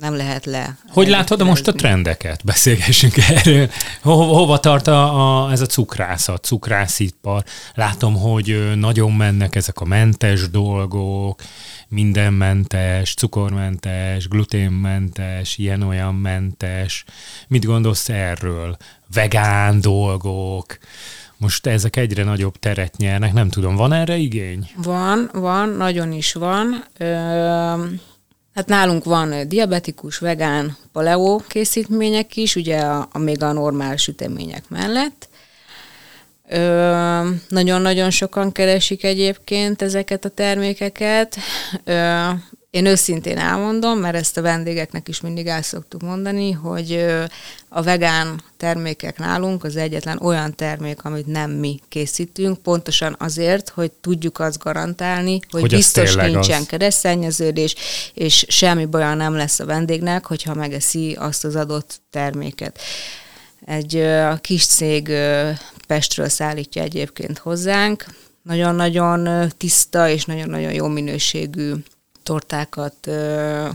nem 0.02 0.16
lehet 0.16 0.44
le. 0.44 0.76
Hogy 0.88 1.08
látod 1.08 1.42
most 1.42 1.68
a 1.68 1.72
trendeket? 1.72 2.44
Beszélgessünk 2.44 3.16
erről. 3.16 3.70
Ho- 4.02 4.36
hova 4.36 4.58
tart 4.58 4.86
a, 4.86 5.44
a, 5.44 5.50
ez 5.50 5.60
a 5.60 5.66
cukrászat, 5.66 6.44
cukrászipar? 6.44 7.44
Látom, 7.74 8.14
hogy 8.14 8.72
nagyon 8.74 9.12
mennek 9.12 9.54
ezek 9.54 9.80
a 9.80 9.84
mentes 9.84 10.50
dolgok, 10.50 11.42
mindenmentes, 11.88 13.14
cukormentes, 13.14 14.28
gluténmentes, 14.28 15.58
ilyen-olyan 15.58 16.14
mentes. 16.14 17.04
Mit 17.48 17.64
gondolsz 17.64 18.08
erről? 18.08 18.76
Vegán 19.14 19.80
dolgok, 19.80 20.78
most 21.36 21.66
ezek 21.66 21.96
egyre 21.96 22.24
nagyobb 22.24 22.56
teret 22.56 22.96
nyernek, 22.96 23.32
nem 23.32 23.48
tudom, 23.48 23.76
van 23.76 23.92
erre 23.92 24.16
igény? 24.16 24.70
Van, 24.76 25.30
van, 25.32 25.68
nagyon 25.68 26.12
is 26.12 26.32
van. 26.32 26.84
Ö- 26.98 28.00
Hát 28.54 28.66
nálunk 28.66 29.04
van 29.04 29.48
diabetikus, 29.48 30.18
vegán, 30.18 30.76
paleo 30.92 31.40
készítmények 31.48 32.36
is, 32.36 32.56
ugye 32.56 32.78
a, 32.78 33.08
a 33.12 33.18
még 33.18 33.42
a 33.42 33.52
normál 33.52 33.96
sütemények 33.96 34.68
mellett. 34.68 35.28
Ö, 36.48 37.28
nagyon-nagyon 37.48 38.10
sokan 38.10 38.52
keresik 38.52 39.04
egyébként 39.04 39.82
ezeket 39.82 40.24
a 40.24 40.28
termékeket. 40.28 41.36
Ö, 41.84 42.28
én 42.72 42.86
őszintén 42.86 43.38
elmondom, 43.38 43.98
mert 43.98 44.14
ezt 44.14 44.36
a 44.36 44.42
vendégeknek 44.42 45.08
is 45.08 45.20
mindig 45.20 45.46
el 45.46 45.62
szoktuk 45.62 46.02
mondani, 46.02 46.50
hogy 46.50 47.04
a 47.68 47.82
vegán 47.82 48.42
termékek 48.56 49.18
nálunk 49.18 49.64
az 49.64 49.76
egyetlen 49.76 50.18
olyan 50.22 50.54
termék, 50.54 51.04
amit 51.04 51.26
nem 51.26 51.50
mi 51.50 51.80
készítünk, 51.88 52.62
pontosan 52.62 53.16
azért, 53.18 53.68
hogy 53.68 53.90
tudjuk 53.90 54.38
azt 54.38 54.58
garantálni, 54.58 55.40
hogy, 55.50 55.60
hogy 55.60 55.70
biztos 55.70 56.14
nincsen 56.14 56.66
keresztszennyeződés, 56.66 57.74
és 58.14 58.44
semmi 58.48 58.86
baja 58.86 59.14
nem 59.14 59.34
lesz 59.34 59.60
a 59.60 59.64
vendégnek, 59.64 60.26
hogyha 60.26 60.54
megeszi 60.54 61.12
azt 61.12 61.44
az 61.44 61.56
adott 61.56 62.00
terméket. 62.10 62.80
Egy 63.64 63.96
a 63.96 64.36
kis 64.36 64.66
cég 64.66 65.12
Pestről 65.86 66.28
szállítja 66.28 66.82
egyébként 66.82 67.38
hozzánk, 67.38 68.06
nagyon-nagyon 68.42 69.48
tiszta 69.56 70.08
és 70.08 70.24
nagyon-nagyon 70.24 70.72
jó 70.72 70.86
minőségű 70.86 71.72
tortákat 72.22 73.10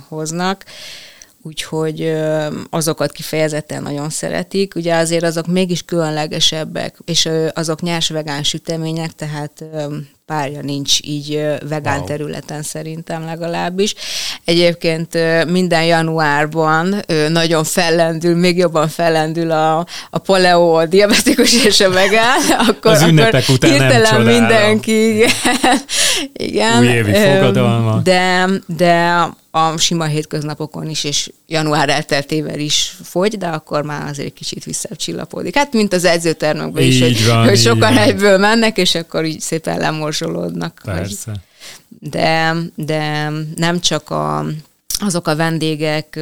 hoznak, 0.07 0.65
úgyhogy 1.41 2.13
azokat 2.69 3.11
kifejezetten 3.11 3.83
nagyon 3.83 4.09
szeretik. 4.09 4.75
Ugye 4.75 4.95
azért 4.95 5.23
azok 5.23 5.47
mégis 5.47 5.83
különlegesebbek, 5.83 6.97
és 7.05 7.29
azok 7.53 7.81
nyers 7.81 8.09
vegán 8.09 8.43
sütemények, 8.43 9.11
tehát 9.11 9.63
párja 10.27 10.61
nincs 10.61 10.99
így 11.03 11.47
vegán 11.69 11.97
wow. 11.97 12.07
területen 12.07 12.61
szerintem 12.63 13.25
legalábbis. 13.25 13.95
Egyébként 14.45 15.17
minden 15.47 15.83
januárban 15.83 16.95
nagyon 17.29 17.63
fellendül, 17.63 18.35
még 18.35 18.57
jobban 18.57 18.87
fellendül 18.87 19.51
a, 19.51 19.85
a 20.09 20.17
paleo, 20.17 20.73
a 20.73 20.85
diabetikus 20.85 21.65
és 21.65 21.79
a 21.79 21.89
vegán, 21.89 22.39
akkor, 22.67 22.91
Az 22.91 23.01
ünnepek 23.01 23.43
akkor 23.43 23.55
után 23.55 24.01
nem 24.01 24.21
mindenki, 24.21 25.15
igen. 25.15 25.29
igen. 26.33 26.79
Újévi 26.79 27.13
fogadalma. 27.13 27.99
De, 28.03 28.49
de 28.65 29.27
a 29.57 29.77
sima 29.77 30.05
hétköznapokon 30.05 30.89
is, 30.89 31.03
és 31.03 31.31
január 31.47 31.89
elteltével 31.89 32.59
is 32.59 32.97
fogy, 33.03 33.37
de 33.37 33.47
akkor 33.47 33.83
már 33.83 34.09
azért 34.09 34.33
kicsit 34.33 34.63
visszább 34.63 34.95
csillapódik. 34.95 35.55
Hát, 35.55 35.73
mint 35.73 35.93
az 35.93 36.05
edzőtermekben 36.05 36.83
is, 36.83 37.01
hogy, 37.01 37.25
van, 37.25 37.47
hogy 37.47 37.57
sokan 37.57 37.97
egyből 37.97 38.37
mennek, 38.37 38.77
és 38.77 38.95
akkor 38.95 39.25
így 39.25 39.39
szépen 39.39 39.77
lemorzsolódnak. 39.77 40.81
Persze. 40.83 41.31
De, 41.99 42.55
de 42.75 43.31
nem 43.55 43.79
csak 43.79 44.09
a 44.09 44.45
azok 44.99 45.27
a 45.27 45.35
vendégek 45.35 46.19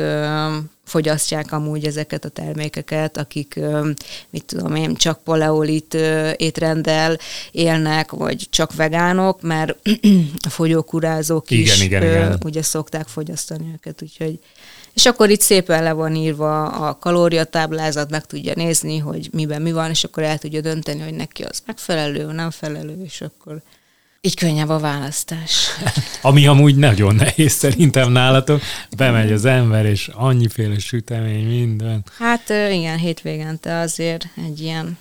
fogyasztják 0.85 1.51
amúgy 1.51 1.85
ezeket 1.85 2.25
a 2.25 2.29
termékeket, 2.29 3.17
akik, 3.17 3.59
mit 4.29 4.45
tudom 4.45 4.75
én, 4.75 4.95
csak 4.95 5.23
paleolit 5.23 5.93
étrendel 6.35 7.17
élnek, 7.51 8.11
vagy 8.11 8.47
csak 8.49 8.75
vegánok, 8.75 9.41
mert 9.41 9.77
a 10.47 10.49
fogyókurázók 10.49 11.51
igen, 11.51 11.63
is 11.63 11.81
igen, 11.81 12.03
igen. 12.03 12.37
ugye 12.43 12.61
szokták 12.61 13.07
fogyasztani 13.07 13.71
őket, 13.73 14.01
úgyhogy 14.01 14.39
és 14.95 15.05
akkor 15.05 15.29
itt 15.29 15.41
szépen 15.41 15.83
le 15.83 15.91
van 15.91 16.15
írva 16.15 16.67
a 16.67 16.97
kalóriatáblázat, 16.97 18.09
meg 18.09 18.25
tudja 18.25 18.53
nézni, 18.55 18.97
hogy 18.97 19.29
miben 19.31 19.61
mi 19.61 19.71
van, 19.71 19.89
és 19.89 20.03
akkor 20.03 20.23
el 20.23 20.37
tudja 20.37 20.61
dönteni, 20.61 21.01
hogy 21.01 21.13
neki 21.13 21.43
az 21.43 21.63
megfelelő, 21.65 22.31
nem 22.31 22.51
felelő, 22.51 23.03
és 23.03 23.21
akkor 23.21 23.61
így 24.25 24.35
könnyebb 24.35 24.69
a 24.69 24.79
választás. 24.79 25.67
Ami 26.21 26.47
amúgy 26.47 26.75
nagyon 26.75 27.15
nehéz 27.15 27.51
szerintem 27.51 28.11
nálatok. 28.11 28.61
Bemegy 28.97 29.31
az 29.31 29.45
ember, 29.45 29.85
és 29.85 30.09
annyiféle 30.13 30.79
sütemény, 30.79 31.47
minden. 31.47 32.03
Hát 32.17 32.49
igen, 32.71 32.97
hétvégente 32.97 33.79
azért 33.79 34.27
egy 34.47 34.61
ilyen 34.61 34.97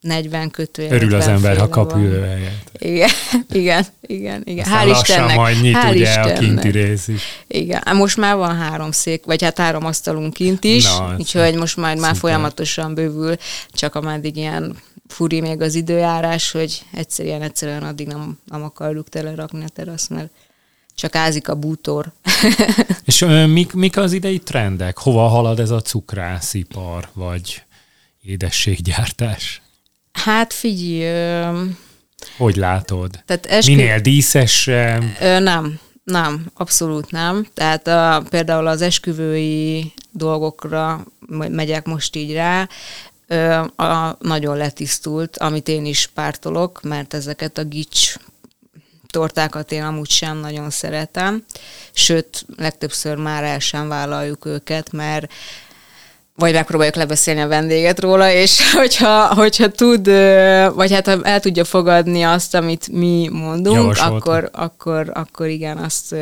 40 0.00 0.50
kötője. 0.50 0.92
Örül 0.92 1.14
az 1.14 1.26
ember, 1.26 1.56
ha 1.56 1.68
kap 1.68 1.94
ülőhelyet. 1.96 2.70
Igen, 2.78 3.10
igen, 3.52 3.86
igen. 4.00 4.42
igen. 4.44 4.64
Aztán 4.64 4.86
Hál' 4.88 4.90
Istennek. 4.90 5.36
majd 5.36 5.60
nyit 5.60 5.74
Hál 5.74 5.92
ugye 5.94 6.08
Istennek. 6.08 6.36
a 6.36 6.38
kinti 6.38 6.68
rész 6.70 7.08
is. 7.08 7.22
Igen, 7.46 7.82
hát 7.84 7.94
most 7.94 8.16
már 8.16 8.36
van 8.36 8.56
három 8.56 8.90
szék, 8.90 9.24
vagy 9.24 9.42
hát 9.42 9.58
három 9.58 9.84
asztalunk 9.84 10.32
kint 10.32 10.64
is, 10.64 10.84
Na, 10.84 11.14
úgyhogy 11.18 11.54
most 11.54 11.76
majd 11.76 11.98
már 11.98 12.16
folyamatosan 12.16 12.94
bővül, 12.94 13.36
csak 13.72 13.94
ameddig 13.94 14.36
ilyen 14.36 14.76
furi 15.08 15.40
még 15.40 15.60
az 15.60 15.74
időjárás, 15.74 16.50
hogy 16.50 16.82
egyszerűen, 16.92 17.42
egyszerűen 17.42 17.82
addig 17.82 18.06
nem, 18.06 18.38
nem 18.44 18.62
akarjuk 18.62 19.08
telerakni 19.08 19.64
a 19.64 19.68
terasz, 19.68 20.08
mert 20.08 20.30
csak 20.94 21.14
ázik 21.14 21.48
a 21.48 21.54
bútor. 21.54 22.12
És 23.04 23.20
ö, 23.20 23.46
mik, 23.46 23.72
mik 23.72 23.96
az 23.96 24.12
idei 24.12 24.38
trendek? 24.38 24.98
Hova 24.98 25.28
halad 25.28 25.60
ez 25.60 25.70
a 25.70 25.80
cukrászipar, 25.80 27.08
vagy 27.12 27.62
édességgyártás? 28.22 29.62
Hát 30.12 30.52
figyelj... 30.52 31.70
Hogy 32.36 32.56
látod? 32.56 33.22
Tehát 33.24 33.46
eskü... 33.46 33.74
Minél 33.74 33.98
díszesebb? 33.98 35.02
Ö, 35.20 35.38
nem, 35.38 35.78
nem, 36.04 36.50
abszolút 36.54 37.10
nem. 37.10 37.46
Tehát 37.54 37.86
a, 37.86 38.22
például 38.30 38.66
az 38.66 38.82
esküvői 38.82 39.92
dolgokra 40.10 41.04
megyek 41.28 41.86
most 41.86 42.16
így 42.16 42.32
rá, 42.32 42.60
ö, 42.62 42.66
a, 43.76 44.16
nagyon 44.18 44.56
letisztult, 44.56 45.36
amit 45.38 45.68
én 45.68 45.84
is 45.84 46.10
pártolok, 46.14 46.82
mert 46.82 47.14
ezeket 47.14 47.58
a 47.58 47.64
gics 47.64 48.14
tortákat 49.06 49.72
én 49.72 49.82
amúgy 49.82 50.10
sem 50.10 50.36
nagyon 50.36 50.70
szeretem, 50.70 51.44
sőt, 51.92 52.46
legtöbbször 52.56 53.16
már 53.16 53.44
el 53.44 53.58
sem 53.58 53.88
vállaljuk 53.88 54.44
őket, 54.44 54.92
mert 54.92 55.32
vagy 56.34 56.52
megpróbáljuk 56.52 56.96
lebeszélni 56.96 57.40
a 57.40 57.48
vendéget 57.48 58.00
róla, 58.00 58.30
és 58.30 58.60
hogyha, 58.78 59.34
hogyha 59.34 59.68
tud, 59.68 60.06
vagy 60.74 60.92
hát 60.92 61.06
ha 61.06 61.22
el 61.22 61.40
tudja 61.40 61.64
fogadni 61.64 62.22
azt, 62.22 62.54
amit 62.54 62.88
mi 62.88 63.28
mondunk, 63.32 63.96
akkor, 63.98 64.50
akkor, 64.52 65.10
akkor 65.14 65.46
igen, 65.46 65.78
azt, 65.78 66.14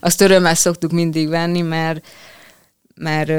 azt 0.00 0.20
örömmel 0.20 0.54
szoktuk 0.54 0.90
mindig 0.90 1.28
venni, 1.28 1.60
mert, 1.60 2.04
mert 2.94 3.30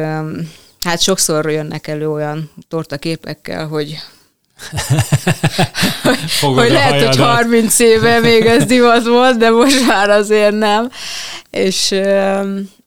hát 0.83 1.01
sokszor 1.01 1.51
jönnek 1.51 1.87
elő 1.87 2.09
olyan 2.09 2.51
tortaképekkel, 2.67 3.67
hogy 3.67 3.97
hogy 6.41 6.71
lehet, 6.71 7.05
hogy 7.05 7.17
30 7.17 7.79
éve 7.79 8.19
még 8.19 8.45
ez 8.45 8.65
divat 8.65 9.07
volt, 9.07 9.37
de 9.37 9.49
most 9.49 9.87
már 9.87 10.09
azért 10.09 10.57
nem. 10.57 10.89
És 11.49 11.95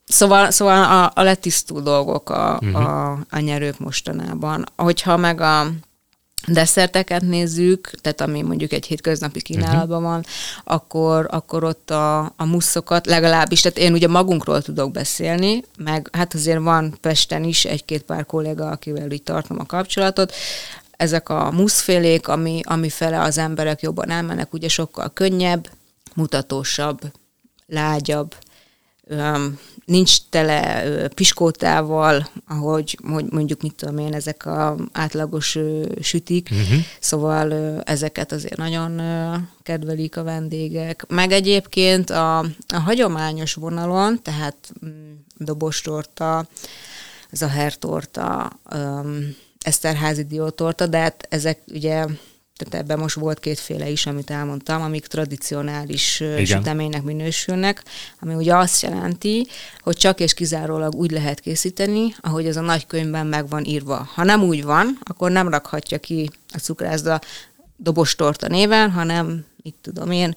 Szóval, 0.07 0.51
szóval 0.51 0.83
a, 0.83 1.11
a 1.15 1.23
letisztú 1.23 1.81
dolgok 1.81 2.29
a, 2.29 2.59
uh-huh. 2.61 2.85
a, 2.85 3.11
a 3.29 3.39
nyerők 3.39 3.79
mostanában. 3.79 4.65
Hogyha 4.75 5.17
meg 5.17 5.41
a 5.41 5.67
desszerteket 6.47 7.21
nézzük, 7.21 7.91
tehát 8.01 8.21
ami 8.21 8.41
mondjuk 8.41 8.71
egy 8.71 8.85
hétköznapi 8.85 9.41
kínálatban 9.41 9.97
uh-huh. 9.97 10.11
van, 10.11 10.25
akkor, 10.63 11.27
akkor 11.31 11.63
ott 11.63 11.89
a, 11.89 12.19
a 12.19 12.45
muszokat 12.45 13.05
legalábbis, 13.05 13.61
tehát 13.61 13.77
én 13.77 13.93
ugye 13.93 14.07
magunkról 14.07 14.61
tudok 14.61 14.91
beszélni, 14.91 15.63
meg 15.77 16.09
hát 16.11 16.33
azért 16.33 16.59
van 16.59 16.97
Pesten 17.01 17.43
is 17.43 17.65
egy-két 17.65 18.03
pár 18.03 18.25
kolléga, 18.25 18.69
akivel 18.69 19.11
így 19.11 19.23
tartom 19.23 19.59
a 19.59 19.65
kapcsolatot, 19.65 20.33
ezek 20.97 21.29
a 21.29 21.51
muszfélék, 21.51 22.27
ami, 22.27 22.61
ami 22.63 22.89
fele 22.89 23.21
az 23.21 23.37
emberek 23.37 23.81
jobban 23.81 24.09
elmennek, 24.09 24.53
ugye 24.53 24.67
sokkal 24.67 25.11
könnyebb, 25.13 25.69
mutatósabb, 26.13 26.99
lágyabb, 27.67 28.35
nincs 29.85 30.17
tele 30.29 30.83
piskótával, 31.07 32.27
ahogy 32.47 32.97
hogy 33.07 33.25
mondjuk, 33.31 33.61
mit 33.61 33.75
tudom 33.75 33.97
én, 33.97 34.13
ezek 34.13 34.45
a 34.45 34.75
átlagos 34.91 35.57
sütik, 36.01 36.49
uh-huh. 36.51 36.79
szóval 36.99 37.53
ezeket 37.83 38.31
azért 38.31 38.57
nagyon 38.57 39.01
kedvelik 39.63 40.17
a 40.17 40.23
vendégek. 40.23 41.05
Meg 41.07 41.31
egyébként 41.31 42.09
a, 42.09 42.39
a 42.67 42.79
hagyományos 42.83 43.53
vonalon, 43.53 44.21
tehát 44.21 44.71
mm, 44.85 45.13
dobostorta, 45.37 46.47
zahertorta, 47.31 48.59
eszterházi 49.59 50.23
diótorta, 50.23 50.87
de 50.87 50.97
hát 50.97 51.27
ezek 51.29 51.59
ugye 51.67 52.05
tehát 52.57 52.85
ebben 52.85 52.99
most 52.99 53.15
volt 53.15 53.39
kétféle 53.39 53.89
is, 53.89 54.05
amit 54.05 54.29
elmondtam, 54.29 54.81
amik 54.81 55.07
tradicionális 55.07 56.19
Igen. 56.19 56.45
süteménynek 56.45 57.03
minősülnek, 57.03 57.83
ami 58.19 58.33
ugye 58.33 58.55
azt 58.55 58.81
jelenti, 58.81 59.47
hogy 59.79 59.97
csak 59.97 60.19
és 60.19 60.33
kizárólag 60.33 60.95
úgy 60.95 61.11
lehet 61.11 61.39
készíteni, 61.39 62.15
ahogy 62.21 62.45
ez 62.45 62.57
a 62.57 62.61
nagykönyvben 62.61 63.27
meg 63.27 63.49
van 63.49 63.65
írva. 63.65 64.09
Ha 64.13 64.23
nem 64.23 64.43
úgy 64.43 64.63
van, 64.63 64.97
akkor 65.03 65.31
nem 65.31 65.49
rakhatja 65.49 65.97
ki 65.97 66.29
a 66.53 66.57
cukrászda 66.57 67.21
dobostorta 67.77 68.47
néven, 68.47 68.91
hanem, 68.91 69.45
mit 69.63 69.75
tudom 69.81 70.11
én, 70.11 70.35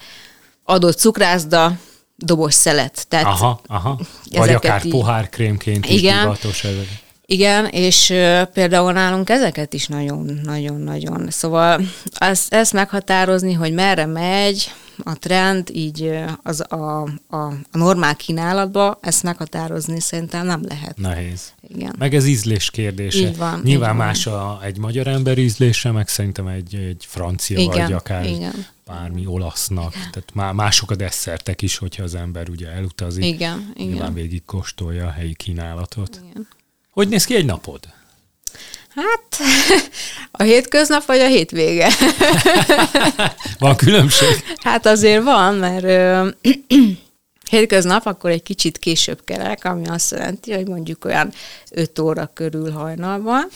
adott 0.65 0.99
cukrászda 0.99 1.79
dobos 2.17 2.55
szelet. 2.55 3.07
Tehát 3.09 3.27
aha, 3.27 3.61
aha. 3.67 4.01
Vagy 4.31 4.55
akár 4.55 4.85
így... 4.85 4.91
pohárkrémként 4.91 5.87
is 5.87 6.01
Igen, 6.01 6.21
divatos 6.21 6.65
ezek. 6.65 7.07
Igen, 7.31 7.67
és 7.67 8.07
például 8.53 8.93
nálunk 8.93 9.31
ezeket 9.31 9.73
is 9.73 9.87
nagyon-nagyon-nagyon. 9.87 11.31
Szóval 11.31 11.81
ezt, 12.19 12.53
ezt 12.53 12.73
meghatározni, 12.73 13.53
hogy 13.53 13.73
merre 13.73 14.07
megy 14.07 14.73
a 15.03 15.19
trend, 15.19 15.71
így 15.73 16.15
az 16.43 16.65
a, 16.69 17.03
a, 17.03 17.37
a 17.37 17.55
normál 17.73 18.17
kínálatba, 18.17 18.99
ezt 19.03 19.23
meghatározni 19.23 20.01
szerintem 20.01 20.47
nem 20.47 20.63
lehet. 20.69 20.99
Nehéz. 20.99 21.53
Igen. 21.69 21.95
Meg 21.99 22.15
ez 22.15 22.27
ízlés 22.27 22.71
kérdése. 22.71 23.19
Így 23.19 23.37
van, 23.37 23.61
Nyilván 23.65 23.91
így 23.91 23.97
más 23.97 24.25
van. 24.25 24.35
A, 24.35 24.65
egy 24.65 24.79
magyar 24.79 25.07
ember 25.07 25.39
ízlése, 25.39 25.91
meg 25.91 26.09
szerintem 26.09 26.47
egy, 26.47 26.75
egy 26.75 27.05
francia, 27.09 27.59
igen, 27.59 27.71
vagy 27.71 27.93
akár 27.93 28.27
igen. 28.27 28.67
bármi 28.87 29.27
olasznak. 29.27 29.95
Igen. 29.95 30.11
Tehát 30.11 30.31
má, 30.35 30.53
mások 30.53 30.91
a 30.91 30.97
desszertek 30.97 31.63
is, 31.63 31.77
hogyha 31.77 32.03
az 32.03 32.15
ember 32.15 32.49
ugye 32.49 32.69
elutazik. 32.69 33.25
Igen, 33.25 33.73
igen. 33.75 33.89
Nyilván 33.89 34.15
végig 34.15 34.45
kóstolja 34.45 35.07
a 35.07 35.11
helyi 35.11 35.35
kínálatot. 35.35 36.21
Igen. 36.31 36.49
Hogy 36.99 37.09
néz 37.09 37.25
ki 37.25 37.35
egy 37.35 37.45
napod? 37.45 37.81
Hát, 38.95 39.49
a 40.31 40.43
hétköznap 40.43 41.05
vagy 41.05 41.19
a 41.19 41.27
hétvége? 41.27 41.89
van 43.59 43.77
különbség? 43.77 44.45
Hát 44.63 44.87
azért 44.87 45.23
van, 45.23 45.55
mert 45.55 45.85
ö, 45.85 46.29
hétköznap 47.51 48.07
akkor 48.07 48.31
egy 48.31 48.43
kicsit 48.43 48.79
később 48.79 49.21
kelek, 49.25 49.65
ami 49.65 49.87
azt 49.87 50.11
jelenti, 50.11 50.53
hogy 50.53 50.69
mondjuk 50.69 51.05
olyan 51.05 51.33
5 51.71 51.99
óra 51.99 52.31
körül 52.35 52.71
hajnalban. 52.71 53.49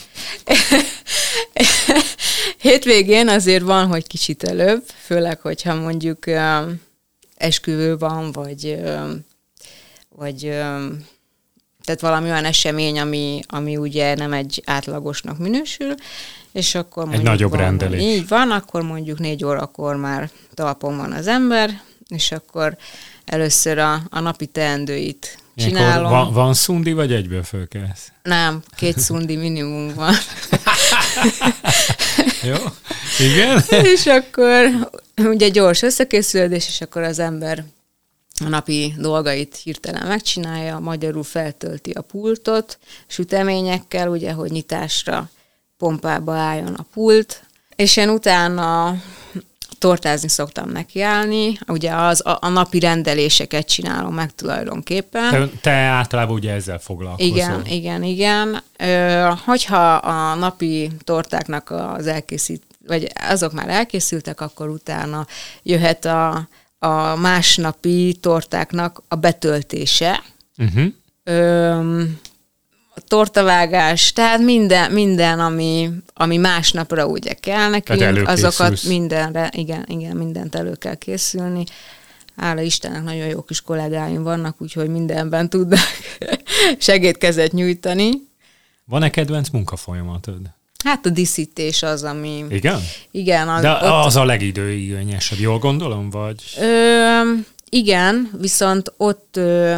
Hétvégén 2.59 3.29
azért 3.29 3.65
van, 3.65 3.87
hogy 3.87 4.07
kicsit 4.07 4.43
előbb, 4.43 4.85
főleg, 5.05 5.41
hogyha 5.41 5.75
mondjuk 5.75 6.27
ö, 6.27 6.71
esküvő 7.37 7.97
van, 7.97 8.33
vagy, 8.33 8.67
ö, 8.67 9.13
vagy 10.09 10.53
tehát 11.85 12.01
valami 12.01 12.31
olyan 12.31 12.45
esemény, 12.45 13.01
ami, 13.01 13.41
ami 13.47 13.77
ugye 13.77 14.15
nem 14.15 14.33
egy 14.33 14.63
átlagosnak 14.67 15.39
minősül, 15.39 15.95
és 16.53 16.75
akkor 16.75 17.09
Egy 17.11 17.23
nagyobb 17.23 17.51
van, 17.51 17.61
rendelés. 17.61 18.03
Így 18.03 18.29
van, 18.29 18.51
akkor 18.51 18.83
mondjuk 18.83 19.19
négy 19.19 19.45
órakor 19.45 19.97
már 19.97 20.31
talpon 20.55 20.97
van 20.97 21.13
az 21.13 21.27
ember, 21.27 21.81
és 22.09 22.33
akkor 22.33 22.77
először 23.25 23.79
a, 23.79 24.03
a 24.11 24.21
napi 24.21 24.47
teendőit 24.47 25.39
csinálom. 25.57 26.11
Van, 26.11 26.33
van 26.33 26.55
szundi, 26.55 26.93
vagy 26.93 27.13
egyből 27.13 27.43
fölkelsz? 27.43 28.13
Nem, 28.23 28.63
két 28.77 28.99
szundi 28.99 29.37
minimum 29.37 29.95
van. 29.95 30.15
Jó, 32.43 32.57
igen. 33.19 33.63
és 33.95 34.07
akkor 34.07 34.89
ugye 35.17 35.49
gyors 35.49 35.83
összekészülődés, 35.83 36.69
és 36.69 36.81
akkor 36.81 37.03
az 37.03 37.19
ember 37.19 37.65
a 38.45 38.49
napi 38.49 38.95
dolgait 38.99 39.57
hirtelen 39.57 40.07
megcsinálja, 40.07 40.79
magyarul 40.79 41.23
feltölti 41.23 41.91
a 41.91 42.01
pultot 42.01 42.79
süteményekkel, 43.07 44.09
ugye, 44.09 44.33
hogy 44.33 44.51
nyitásra 44.51 45.31
pompába 45.79 46.35
álljon 46.35 46.75
a 46.75 46.87
pult, 46.93 47.43
és 47.77 47.97
én 47.97 48.09
utána 48.09 48.97
tortázni 49.79 50.29
szoktam 50.29 50.71
nekiállni, 50.71 51.59
ugye 51.67 51.95
az 51.95 52.27
a, 52.27 52.39
a 52.41 52.49
napi 52.49 52.79
rendeléseket 52.79 53.67
csinálom 53.67 54.15
meg 54.15 54.35
tulajdonképpen. 54.35 55.31
Te, 55.31 55.49
te 55.61 55.71
általában 55.71 56.35
ugye 56.35 56.53
ezzel 56.53 56.79
foglalkozol. 56.79 57.37
Igen, 57.37 57.67
igen, 57.67 58.03
igen. 58.03 58.63
Ö, 58.77 59.29
hogyha 59.45 59.95
a 59.95 60.35
napi 60.35 60.91
tortáknak 61.05 61.71
az 61.71 62.07
elkészít, 62.07 62.63
vagy 62.87 63.09
azok 63.29 63.53
már 63.53 63.69
elkészültek, 63.69 64.41
akkor 64.41 64.69
utána 64.69 65.27
jöhet 65.63 66.05
a, 66.05 66.49
a 66.85 67.17
másnapi 67.17 68.17
tortáknak 68.21 69.03
a 69.09 69.15
betöltése. 69.15 70.23
Uh-huh. 70.59 70.85
Ö, 71.25 72.01
a 72.95 73.01
tortavágás, 73.01 74.13
tehát 74.13 74.39
minden, 74.39 74.93
minden 74.93 75.41
ami, 75.41 75.91
ami 76.15 76.37
másnapra 76.37 77.07
ugye 77.07 77.33
kell 77.33 77.71
nekünk, 77.71 78.29
azokat 78.29 78.83
mindenre, 78.83 79.51
igen, 79.55 79.85
igen, 79.89 80.17
mindent 80.17 80.55
elő 80.55 80.75
kell 80.75 80.95
készülni. 80.95 81.65
Hála 82.37 82.61
Istennek 82.61 83.03
nagyon 83.03 83.27
jó 83.27 83.43
kis 83.43 83.61
kollégáim 83.61 84.23
vannak, 84.23 84.61
úgyhogy 84.61 84.89
mindenben 84.89 85.49
tudnak 85.49 85.79
segítkezet 86.79 87.53
nyújtani. 87.53 88.11
Van-e 88.85 89.11
kedvenc 89.11 89.49
munkafolyamatod? 89.49 90.41
Hát 90.85 91.07
a 91.07 91.11
díszítés 91.11 91.83
az, 91.83 92.03
ami... 92.03 92.45
Igen? 92.51 92.81
Igen. 93.11 93.49
Az, 93.49 93.63
De 93.63 93.71
ott... 93.71 93.83
az 93.83 94.17
a 94.17 94.25
legidőigényesebb, 94.25 95.39
jól 95.39 95.59
gondolom, 95.59 96.11
vagy? 96.11 96.43
Ö, 96.61 97.21
igen, 97.69 98.31
viszont 98.41 98.93
ott... 98.97 99.37
Ö, 99.37 99.77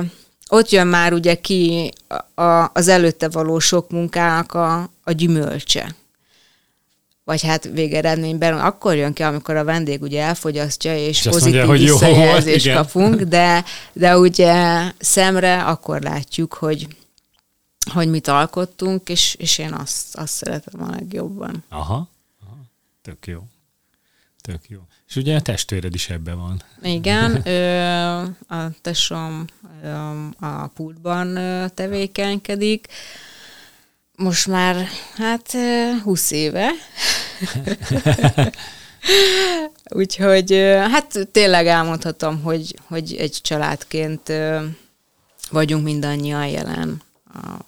ott 0.49 0.71
jön 0.71 0.87
már 0.87 1.13
ugye 1.13 1.35
ki 1.35 1.93
a, 2.35 2.71
az 2.73 2.89
előtte 2.89 3.29
való 3.29 3.59
sok 3.59 3.91
munkának 3.91 4.53
a, 4.53 4.91
a 5.05 5.13
gyümölcse. 5.13 5.95
Vagy 7.25 7.43
hát 7.43 7.69
végeredményben 7.73 8.59
akkor 8.59 8.95
jön 8.95 9.13
ki, 9.13 9.23
amikor 9.23 9.57
a 9.57 9.65
vendég 9.65 10.03
ugye 10.03 10.23
elfogyasztja, 10.23 10.97
és, 10.97 11.25
és 11.25 11.31
pozitív 11.31 11.65
mondja, 11.65 11.93
visszajelzést 11.93 12.73
kapunk, 12.73 13.21
de, 13.21 13.65
de 13.93 14.19
ugye 14.19 14.83
szemre 14.99 15.63
akkor 15.63 16.01
látjuk, 16.01 16.55
hogy, 16.55 16.87
hogy 17.93 18.09
mit 18.09 18.29
alkottunk, 18.29 19.09
és, 19.09 19.35
és 19.35 19.59
én 19.59 19.73
azt, 19.73 20.17
azt 20.17 20.33
szeretem 20.33 20.83
a 20.83 20.91
legjobban. 20.91 21.65
Aha, 21.69 22.09
aha, 22.43 22.57
tök 23.03 23.27
jó. 23.27 23.43
Tök 24.41 24.69
jó. 24.69 24.79
És 25.09 25.17
ugye 25.17 25.37
a 25.37 25.41
testvéred 25.41 25.95
is 25.95 26.11
ebben 26.11 26.37
van. 26.37 26.63
Igen, 26.83 27.41
ö, 27.47 28.23
a 28.55 28.71
tesóm 28.81 29.45
a 30.39 30.67
pultban 30.67 31.39
tevékenykedik. 31.75 32.87
Most 34.17 34.47
már 34.47 34.89
hát 35.17 35.53
20 36.03 36.31
éve. 36.31 36.71
Úgyhogy 39.89 40.53
hát 40.91 41.29
tényleg 41.33 41.67
elmondhatom, 41.67 42.43
hogy, 42.43 42.79
hogy 42.87 43.15
egy 43.15 43.39
családként 43.43 44.33
vagyunk 45.51 45.85
mindannyian 45.85 46.47
jelen 46.47 47.03
a 47.35 47.65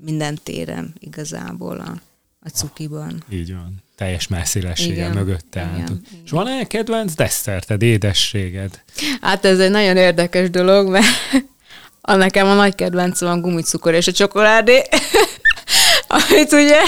minden 0.00 0.38
téren 0.42 0.94
igazából 0.98 1.78
a, 1.78 2.00
a 2.40 2.48
cukiban. 2.48 3.22
Így 3.30 3.52
van 3.52 3.86
teljes 3.98 4.28
messzélességgel 4.28 5.12
mögötte 5.12 5.60
álltunk. 5.60 6.06
És 6.24 6.30
van-e 6.30 6.66
kedvenc 6.66 7.14
desszerted, 7.14 7.82
édességed? 7.82 8.82
Hát 9.20 9.44
ez 9.44 9.58
egy 9.58 9.70
nagyon 9.70 9.96
érdekes 9.96 10.50
dolog, 10.50 10.88
mert 10.88 11.06
a 12.00 12.14
nekem 12.14 12.46
a 12.46 12.54
nagy 12.54 12.74
kedvencem 12.74 13.28
a 13.28 13.40
gumicukor 13.40 13.94
és 13.94 14.06
a 14.06 14.12
csokoládé, 14.12 14.82
amit 16.28 16.52
ugye 16.52 16.78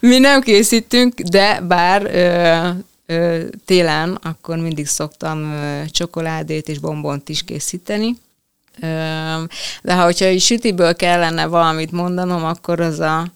mi 0.00 0.18
nem 0.18 0.40
készítünk, 0.40 1.20
de 1.20 1.60
bár 1.60 2.02
ö, 2.04 3.14
ö, 3.14 3.42
télen 3.64 4.18
akkor 4.22 4.56
mindig 4.56 4.86
szoktam 4.86 5.52
ö, 5.52 5.82
csokoládét 5.90 6.68
és 6.68 6.78
bombont 6.78 7.28
is 7.28 7.42
készíteni. 7.42 8.16
De 9.82 9.94
ha 9.94 10.04
hogyha 10.04 10.38
sütiből 10.38 10.94
kellene 10.96 11.46
valamit 11.46 11.92
mondanom, 11.92 12.44
akkor 12.44 12.80
az 12.80 13.00
a, 13.00 13.26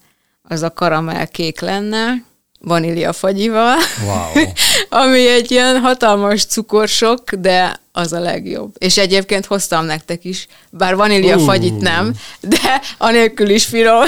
az 0.42 0.62
a 0.62 0.72
karamell 0.72 1.26
kék 1.26 1.60
lenne, 1.60 2.26
vanília 2.60 3.12
fagyival, 3.12 3.76
wow. 4.04 4.44
ami 5.02 5.28
egy 5.28 5.50
ilyen 5.50 5.80
hatalmas 5.80 6.44
cukorsok, 6.44 7.34
de 7.34 7.80
az 7.92 8.12
a 8.12 8.20
legjobb. 8.20 8.74
És 8.78 8.98
egyébként 8.98 9.46
hoztam 9.46 9.84
nektek 9.84 10.24
is, 10.24 10.46
bár 10.70 10.96
vanília 10.96 11.36
uh. 11.36 11.44
fagyit 11.44 11.80
nem, 11.80 12.14
de 12.40 12.80
anélkül 12.98 13.48
is 13.48 13.64
finom. 13.64 14.02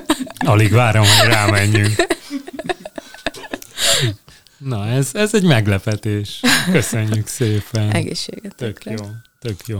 Alig 0.46 0.72
várom, 0.72 1.04
hogy 1.18 1.28
rámenjünk. 1.28 1.94
Na, 4.58 4.88
ez, 4.88 5.08
ez 5.12 5.34
egy 5.34 5.44
meglepetés. 5.44 6.40
Köszönjük 6.72 7.26
szépen. 7.26 7.90
Egészséget. 7.90 8.54
Tök 8.56 8.84
jó. 8.84 9.06
Tök 9.46 9.66
jó. 9.66 9.78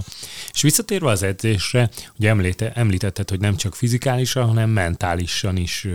És 0.53 0.63
visszatérve 0.63 1.11
az 1.11 1.23
edzésre, 1.23 1.91
ugye 2.19 2.29
említe, 2.29 2.73
említetted, 2.73 3.31
hogy 3.31 3.41
nem 3.41 3.57
csak 3.57 3.75
fizikálisan, 3.75 4.47
hanem 4.47 4.71
mentálisan 4.71 5.57
is 5.57 5.87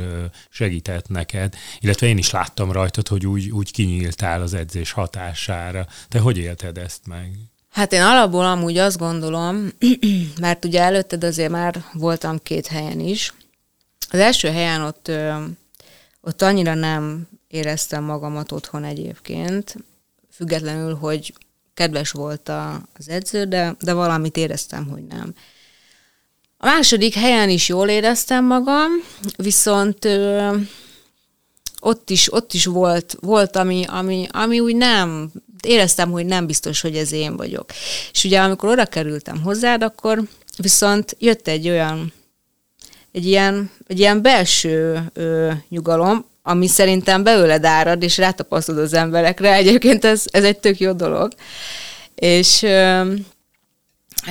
segített 0.49 1.07
neked, 1.07 1.55
illetve 1.79 2.07
én 2.07 2.17
is 2.17 2.29
láttam 2.29 2.71
rajtad, 2.71 3.07
hogy 3.07 3.27
úgy, 3.27 3.49
úgy 3.49 3.71
kinyíltál 3.71 4.41
az 4.41 4.53
edzés 4.53 4.91
hatására. 4.91 5.87
Te 6.09 6.19
hogy 6.19 6.37
élted 6.37 6.77
ezt 6.77 7.07
meg? 7.07 7.31
Hát 7.69 7.93
én 7.93 8.01
alapból 8.01 8.45
amúgy 8.45 8.77
azt 8.77 8.97
gondolom, 8.97 9.71
mert 10.41 10.65
ugye 10.65 10.81
előtted 10.81 11.23
azért 11.23 11.51
már 11.51 11.83
voltam 11.93 12.39
két 12.43 12.67
helyen 12.67 12.99
is. 12.99 13.33
Az 14.09 14.19
első 14.19 14.47
helyen 14.47 14.81
ott, 14.81 15.11
ott 16.21 16.41
annyira 16.41 16.73
nem 16.73 17.27
éreztem 17.47 18.03
magamat 18.03 18.51
otthon 18.51 18.83
egyébként, 18.83 19.75
függetlenül, 20.31 20.95
hogy 20.95 21.33
kedves 21.81 22.11
volt 22.11 22.49
a, 22.49 22.81
az 22.97 23.09
edző, 23.09 23.43
de, 23.43 23.75
de 23.79 23.93
valamit 23.93 24.37
éreztem, 24.37 24.87
hogy 24.87 25.03
nem. 25.03 25.33
A 26.57 26.65
második 26.65 27.13
helyen 27.13 27.49
is 27.49 27.67
jól 27.67 27.89
éreztem 27.89 28.45
magam, 28.45 28.91
viszont 29.35 30.05
ö, 30.05 30.55
ott 31.79 32.09
is, 32.09 32.33
ott 32.33 32.53
is 32.53 32.65
volt, 32.65 33.17
volt 33.21 33.55
ami, 33.55 33.85
ami, 33.87 34.27
ami 34.31 34.59
úgy 34.59 34.75
nem, 34.75 35.31
éreztem, 35.63 36.11
hogy 36.11 36.25
nem 36.25 36.45
biztos, 36.45 36.81
hogy 36.81 36.95
ez 36.95 37.11
én 37.11 37.37
vagyok. 37.37 37.69
És 38.11 38.23
ugye 38.23 38.41
amikor 38.41 38.69
oda 38.69 38.85
kerültem 38.85 39.41
hozzád, 39.41 39.83
akkor 39.83 40.21
viszont 40.57 41.15
jött 41.19 41.47
egy 41.47 41.69
olyan, 41.69 42.13
egy 43.11 43.25
ilyen, 43.25 43.71
egy 43.87 43.99
ilyen 43.99 44.21
belső 44.21 45.09
ö, 45.13 45.51
nyugalom, 45.69 46.25
ami 46.43 46.67
szerintem 46.67 47.23
belőled 47.23 47.65
árad, 47.65 48.03
és 48.03 48.17
rátapasztod 48.17 48.77
az 48.77 48.93
emberekre. 48.93 49.53
Egyébként 49.53 50.05
ez, 50.05 50.23
ez 50.31 50.43
egy 50.43 50.59
tök 50.59 50.79
jó 50.79 50.91
dolog. 50.91 51.31
És 52.15 52.61
ö, 52.61 53.13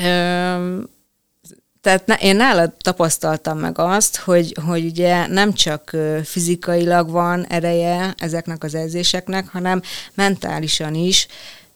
ö, 0.02 0.78
tehát 1.80 2.22
én 2.22 2.36
nálad 2.36 2.72
tapasztaltam 2.80 3.58
meg 3.58 3.78
azt, 3.78 4.16
hogy, 4.16 4.56
hogy 4.66 4.84
ugye 4.84 5.26
nem 5.26 5.52
csak 5.52 5.96
fizikailag 6.24 7.10
van 7.10 7.46
ereje 7.46 8.14
ezeknek 8.18 8.64
az 8.64 8.74
edzéseknek, 8.74 9.48
hanem 9.48 9.82
mentálisan 10.14 10.94
is 10.94 11.26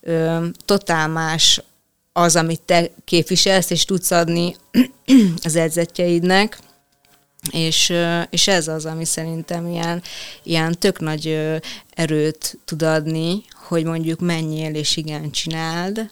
ö, 0.01 0.47
totál 0.65 1.09
más 1.09 1.63
az, 2.13 2.37
amit 2.37 2.61
te 2.61 2.91
képviselsz, 3.05 3.71
és 3.71 3.85
tudsz 3.85 4.11
adni 4.11 4.57
az 5.45 5.57
edzetjeidnek, 5.57 6.59
és, 7.51 7.93
és 8.31 8.49
ez 8.49 8.69
az, 8.69 8.87
ami 8.87 9.05
szerintem 9.05 9.67
ilyen, 9.67 10.03
ilyen 10.43 10.79
tök 10.79 11.01
nagy 11.01 11.41
erőt 11.91 12.59
tud 12.65 12.83
adni, 12.83 13.43
hogy 13.69 13.85
mondjuk 13.85 14.21
menjél 14.21 14.75
és 14.75 14.97
igen 14.97 15.31
csináld. 15.31 16.11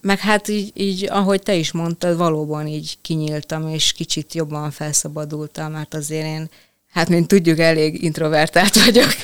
Meg 0.00 0.18
hát 0.18 0.48
így, 0.48 0.70
így, 0.74 1.08
ahogy 1.10 1.42
te 1.42 1.54
is 1.54 1.72
mondtad, 1.72 2.16
valóban 2.16 2.66
így 2.66 2.98
kinyíltam, 3.02 3.68
és 3.68 3.92
kicsit 3.92 4.34
jobban 4.34 4.70
felszabadultam, 4.70 5.72
mert 5.72 5.94
azért 5.94 6.26
én, 6.26 6.50
hát 6.92 7.08
mint 7.08 7.28
tudjuk, 7.28 7.58
elég 7.58 8.02
introvertált 8.02 8.84
vagyok. 8.84 9.14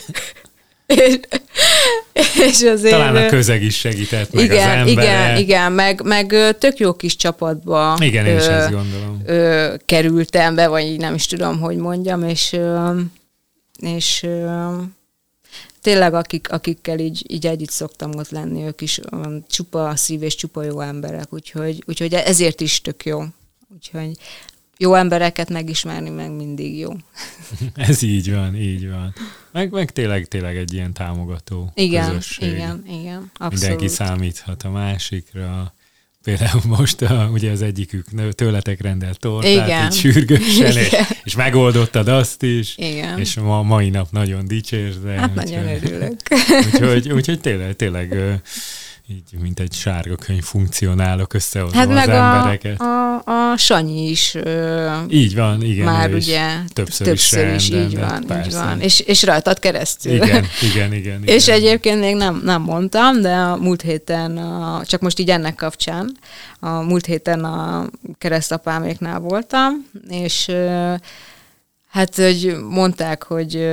És, 0.88 1.18
és 2.34 2.62
azért... 2.62 2.94
Talán 2.94 3.16
a 3.16 3.26
közeg 3.26 3.62
is 3.62 3.78
segített, 3.78 4.32
meg 4.32 4.44
igen, 4.44 4.56
az 4.56 4.88
ember. 4.88 4.88
Igen, 4.88 5.36
igen, 5.36 5.72
meg, 5.72 6.02
meg 6.02 6.34
tök 6.58 6.78
jó 6.78 6.92
kis 6.92 7.16
csapatba 7.16 7.96
igen, 8.00 8.26
én 8.26 8.36
is 8.36 8.46
ö, 8.46 8.50
ezt 8.50 8.70
gondolom. 8.70 9.22
Ö, 9.26 9.74
kerültem 9.84 10.54
be, 10.54 10.68
vagy 10.68 10.96
nem 10.98 11.14
is 11.14 11.26
tudom, 11.26 11.60
hogy 11.60 11.76
mondjam, 11.76 12.22
és, 12.22 12.52
ö, 12.52 13.00
és 13.80 14.22
ö, 14.22 14.68
tényleg 15.82 16.14
akik, 16.14 16.52
akikkel 16.52 16.98
így, 16.98 17.24
így 17.28 17.46
együtt 17.46 17.70
szoktam 17.70 18.14
ott 18.16 18.30
lenni, 18.30 18.64
ők 18.64 18.80
is 18.80 19.00
um, 19.10 19.44
csupa 19.48 19.96
szív 19.96 20.22
és 20.22 20.34
csupa 20.34 20.62
jó 20.62 20.80
emberek, 20.80 21.32
úgyhogy, 21.32 21.82
úgyhogy 21.86 22.14
ezért 22.14 22.60
is 22.60 22.80
tök 22.80 23.04
jó. 23.04 23.22
Úgyhogy 23.74 24.10
jó 24.78 24.94
embereket 24.94 25.48
megismerni 25.48 26.10
meg 26.10 26.32
mindig 26.32 26.78
jó. 26.78 26.90
Ez 27.74 28.02
így 28.02 28.32
van, 28.32 28.56
így 28.56 28.90
van. 28.90 29.14
Meg, 29.52 29.70
meg 29.70 29.90
tényleg, 29.90 30.26
tényleg 30.26 30.56
egy 30.56 30.72
ilyen 30.72 30.92
támogató 30.92 31.70
igen, 31.74 32.08
közösség. 32.08 32.52
Igen, 32.52 32.84
igen, 32.88 33.30
abszolút. 33.34 33.60
Mindenki 33.60 33.88
számíthat 33.88 34.62
a 34.62 34.70
másikra. 34.70 35.74
például 36.22 36.62
most 36.64 37.00
uh, 37.00 37.32
ugye 37.32 37.50
az 37.50 37.62
egyikük 37.62 38.34
tőletek 38.34 38.80
rendelt 38.80 39.18
tortát, 39.18 39.50
Igen. 39.50 39.84
így 39.84 39.92
sürgősen, 39.92 40.76
és, 40.82 40.96
és 41.24 41.36
megoldottad 41.36 42.08
azt 42.08 42.42
is, 42.42 42.76
Igen. 42.76 43.18
és 43.18 43.34
ma 43.34 43.62
mai 43.62 43.90
nap 43.90 44.10
nagyon 44.10 44.46
dicsérsz. 44.46 44.96
Hát 45.16 45.30
úgyhogy, 45.30 45.50
nagyon 45.50 45.66
örülök. 45.74 46.20
Úgyhogy, 46.72 47.12
úgyhogy 47.12 47.40
tényleg, 47.40 47.76
tényleg 47.76 48.40
így, 49.10 49.40
mint 49.40 49.60
egy 49.60 49.72
sárga 49.72 50.16
könyv 50.16 50.42
funkcionálok 50.42 51.34
összehozva 51.34 51.78
hát 51.78 51.88
az 51.88 51.94
meg 51.94 52.08
embereket. 52.08 52.80
A, 52.80 53.14
a, 53.14 53.52
a 53.52 53.56
Sanyi 53.56 54.08
is 54.08 54.34
ö, 54.34 54.90
így 55.08 55.34
van, 55.34 55.62
igen. 55.62 55.84
Már 55.84 56.14
ugye 56.14 56.48
többször, 56.72 57.06
többször 57.06 57.54
is, 57.54 57.68
is 57.68 57.74
így 57.74 57.98
van, 57.98 58.24
persze. 58.26 58.48
így 58.48 58.54
van. 58.54 58.80
És, 58.80 59.00
és 59.00 59.22
rajtad 59.22 59.58
keresztül. 59.58 60.12
Igen, 60.12 60.44
igen, 60.62 60.92
igen. 60.92 61.22
igen. 61.22 61.22
És 61.24 61.48
egyébként 61.48 62.00
még 62.00 62.14
nem, 62.14 62.40
nem 62.44 62.62
mondtam, 62.62 63.20
de 63.20 63.34
a 63.34 63.56
múlt 63.56 63.82
héten, 63.82 64.36
a, 64.36 64.82
csak 64.84 65.00
most 65.00 65.18
így 65.18 65.30
ennek 65.30 65.54
kapcsán, 65.54 66.16
a 66.60 66.70
múlt 66.70 67.06
héten 67.06 67.44
a 67.44 67.86
keresztapáméknál 68.18 69.18
voltam, 69.18 69.72
és 70.08 70.50
Hát, 71.88 72.16
hogy 72.16 72.56
mondták, 72.68 73.22
hogy 73.22 73.68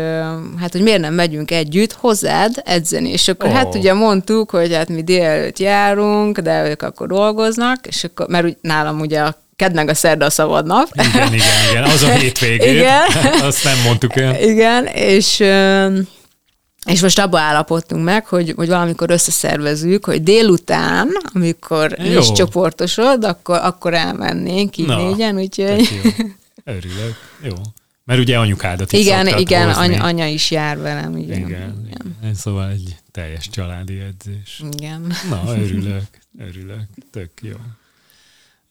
hát, 0.59 0.71
hogy 0.71 0.81
miért 0.81 0.99
nem 0.99 1.13
megyünk 1.13 1.51
együtt 1.51 1.93
hozzád 1.93 2.61
edzeni, 2.65 3.09
és 3.09 3.27
akkor 3.27 3.49
oh. 3.49 3.55
hát 3.55 3.75
ugye 3.75 3.93
mondtuk, 3.93 4.49
hogy 4.49 4.73
hát 4.73 4.89
mi 4.89 5.03
délelőtt 5.03 5.59
járunk, 5.59 6.39
de 6.39 6.69
ők 6.69 6.81
akkor 6.81 7.07
dolgoznak, 7.07 7.87
és 7.87 8.03
akkor, 8.03 8.27
mert 8.27 8.45
úgy, 8.45 8.57
nálam 8.61 8.99
ugye 8.99 9.21
a 9.21 9.43
kedd 9.55 9.73
meg 9.73 9.89
a 9.89 9.93
szerda 9.93 10.25
a 10.25 10.29
szabad 10.29 10.65
nap. 10.65 10.87
Igen, 10.93 11.33
igen, 11.33 11.69
igen, 11.69 11.83
az 11.83 12.03
a 12.03 12.11
hétvégén. 12.19 12.75
Igen. 12.75 13.01
Azt 13.41 13.63
nem 13.63 13.81
mondtuk 13.83 14.15
el. 14.15 14.41
Igen, 14.41 14.85
és 14.85 15.43
és 16.85 17.01
most 17.01 17.19
abba 17.19 17.39
állapodtunk 17.39 18.03
meg, 18.03 18.25
hogy, 18.25 18.53
hogy 18.55 18.67
valamikor 18.67 19.09
összeszervezünk, 19.09 20.05
hogy 20.05 20.23
délután, 20.23 21.09
amikor 21.33 21.95
Jó. 21.99 22.19
is 22.19 22.31
csoportosod, 22.31 23.23
akkor, 23.23 23.59
akkor 23.63 23.93
elmennénk 23.93 24.77
így 24.77 24.85
Na, 24.85 24.97
négyen, 24.97 25.35
úgyhogy... 25.35 26.01
Jó. 26.03 26.11
Örülök. 26.63 27.15
Jó. 27.41 27.53
Mert 28.05 28.19
ugye 28.19 28.37
anyukádat 28.37 28.91
is 28.91 28.99
Igen, 28.99 29.27
igen, 29.27 29.69
anya, 29.69 30.03
anya 30.03 30.27
is 30.27 30.51
jár 30.51 30.77
velem. 30.77 31.17
Igen, 31.17 31.37
igen, 31.37 31.89
igen. 32.19 32.33
Szóval 32.33 32.69
egy 32.69 32.95
teljes 33.11 33.49
családi 33.49 33.99
edzés. 33.99 34.63
Igen. 34.71 35.13
Na, 35.29 35.43
örülök, 35.47 36.07
örülök. 36.39 36.87
Tök 37.11 37.31
jó. 37.41 37.55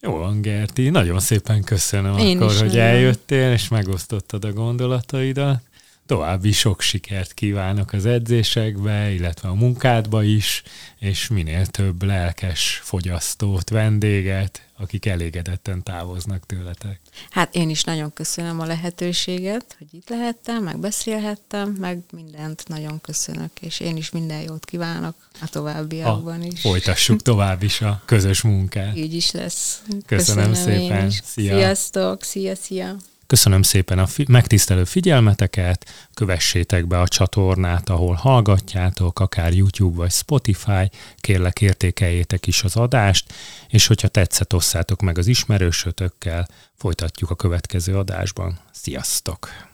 Jó 0.01 0.13
van, 0.13 0.41
Gerti. 0.41 0.89
Nagyon 0.89 1.21
szépen 1.21 1.63
köszönöm 1.63 2.19
Én 2.19 2.37
akkor, 2.37 2.57
hogy 2.57 2.79
eljöttél, 2.79 3.53
és 3.53 3.69
megosztottad 3.69 4.45
a 4.45 4.53
gondolataidat. 4.53 5.63
További 6.07 6.53
sok 6.53 6.81
sikert 6.81 7.35
kívánok 7.35 7.93
az 7.93 8.07
edzésekbe, 8.07 9.11
illetve 9.11 9.49
a 9.49 9.55
munkádba 9.55 10.23
is, 10.23 10.63
és 10.99 11.29
minél 11.29 11.67
több 11.67 12.03
lelkes 12.03 12.81
fogyasztót, 12.85 13.71
vendéget, 13.71 14.69
akik 14.79 15.07
elégedetten 15.07 15.83
távoznak 15.83 16.47
tőletek. 16.47 17.01
Hát 17.31 17.55
én 17.55 17.71
is 17.71 17.85
nagyon 17.85 18.13
köszönöm 18.13 18.61
a 18.61 18.65
lehetőséget, 18.65 19.77
hogy 19.79 19.87
itt 19.91 20.09
lehettem, 20.09 20.63
meg 20.63 20.79
beszélhettem, 20.79 21.71
meg 21.71 21.99
mindent 22.13 22.69
nagyon 22.69 23.01
köszönök, 23.01 23.51
és 23.61 23.81
én 23.81 23.97
is 23.97 24.11
minden 24.11 24.41
jót 24.41 24.65
kívánok 24.65 25.15
a 25.41 25.49
továbbiakban 25.49 26.43
is. 26.43 26.61
Folytassuk 26.61 27.23
tovább 27.23 27.63
is 27.63 27.81
a 27.81 28.03
közös 28.05 28.43
munkát. 28.43 28.97
Így 28.97 29.15
is 29.15 29.31
lesz. 29.31 29.83
Köszönöm, 30.07 30.53
köszönöm 30.53 30.55
szépen. 30.55 31.11
Szia. 31.11 31.57
Sziasztok, 31.57 32.23
szia, 32.23 32.55
szia. 32.55 32.97
Köszönöm 33.27 33.63
szépen 33.63 33.99
a 33.99 34.07
fi- 34.07 34.29
megtisztelő 34.29 34.85
figyelmeteket, 34.85 36.09
kövessétek 36.15 36.87
be 36.87 37.01
a 37.01 37.09
csatornát, 37.09 37.89
ahol 37.89 38.15
hallgatjátok, 38.15 39.21
akár 39.21 39.53
YouTube 39.53 39.97
vagy 39.97 40.11
Spotify, 40.11 40.91
kérlek 41.17 41.61
értékeljétek 41.61 42.47
is 42.47 42.63
az 42.63 42.77
adást, 42.77 43.33
és 43.69 43.87
hogyha 43.87 44.09
tetszett, 44.09 44.55
osszátok 44.55 45.01
meg 45.01 45.19
az 45.19 45.27
ismerősötökkel, 45.27 46.49
folytatjuk 46.75 47.31
a 47.31 47.35
következő 47.35 47.97
adásban. 47.97 48.59
Sziasztok! 48.73 49.73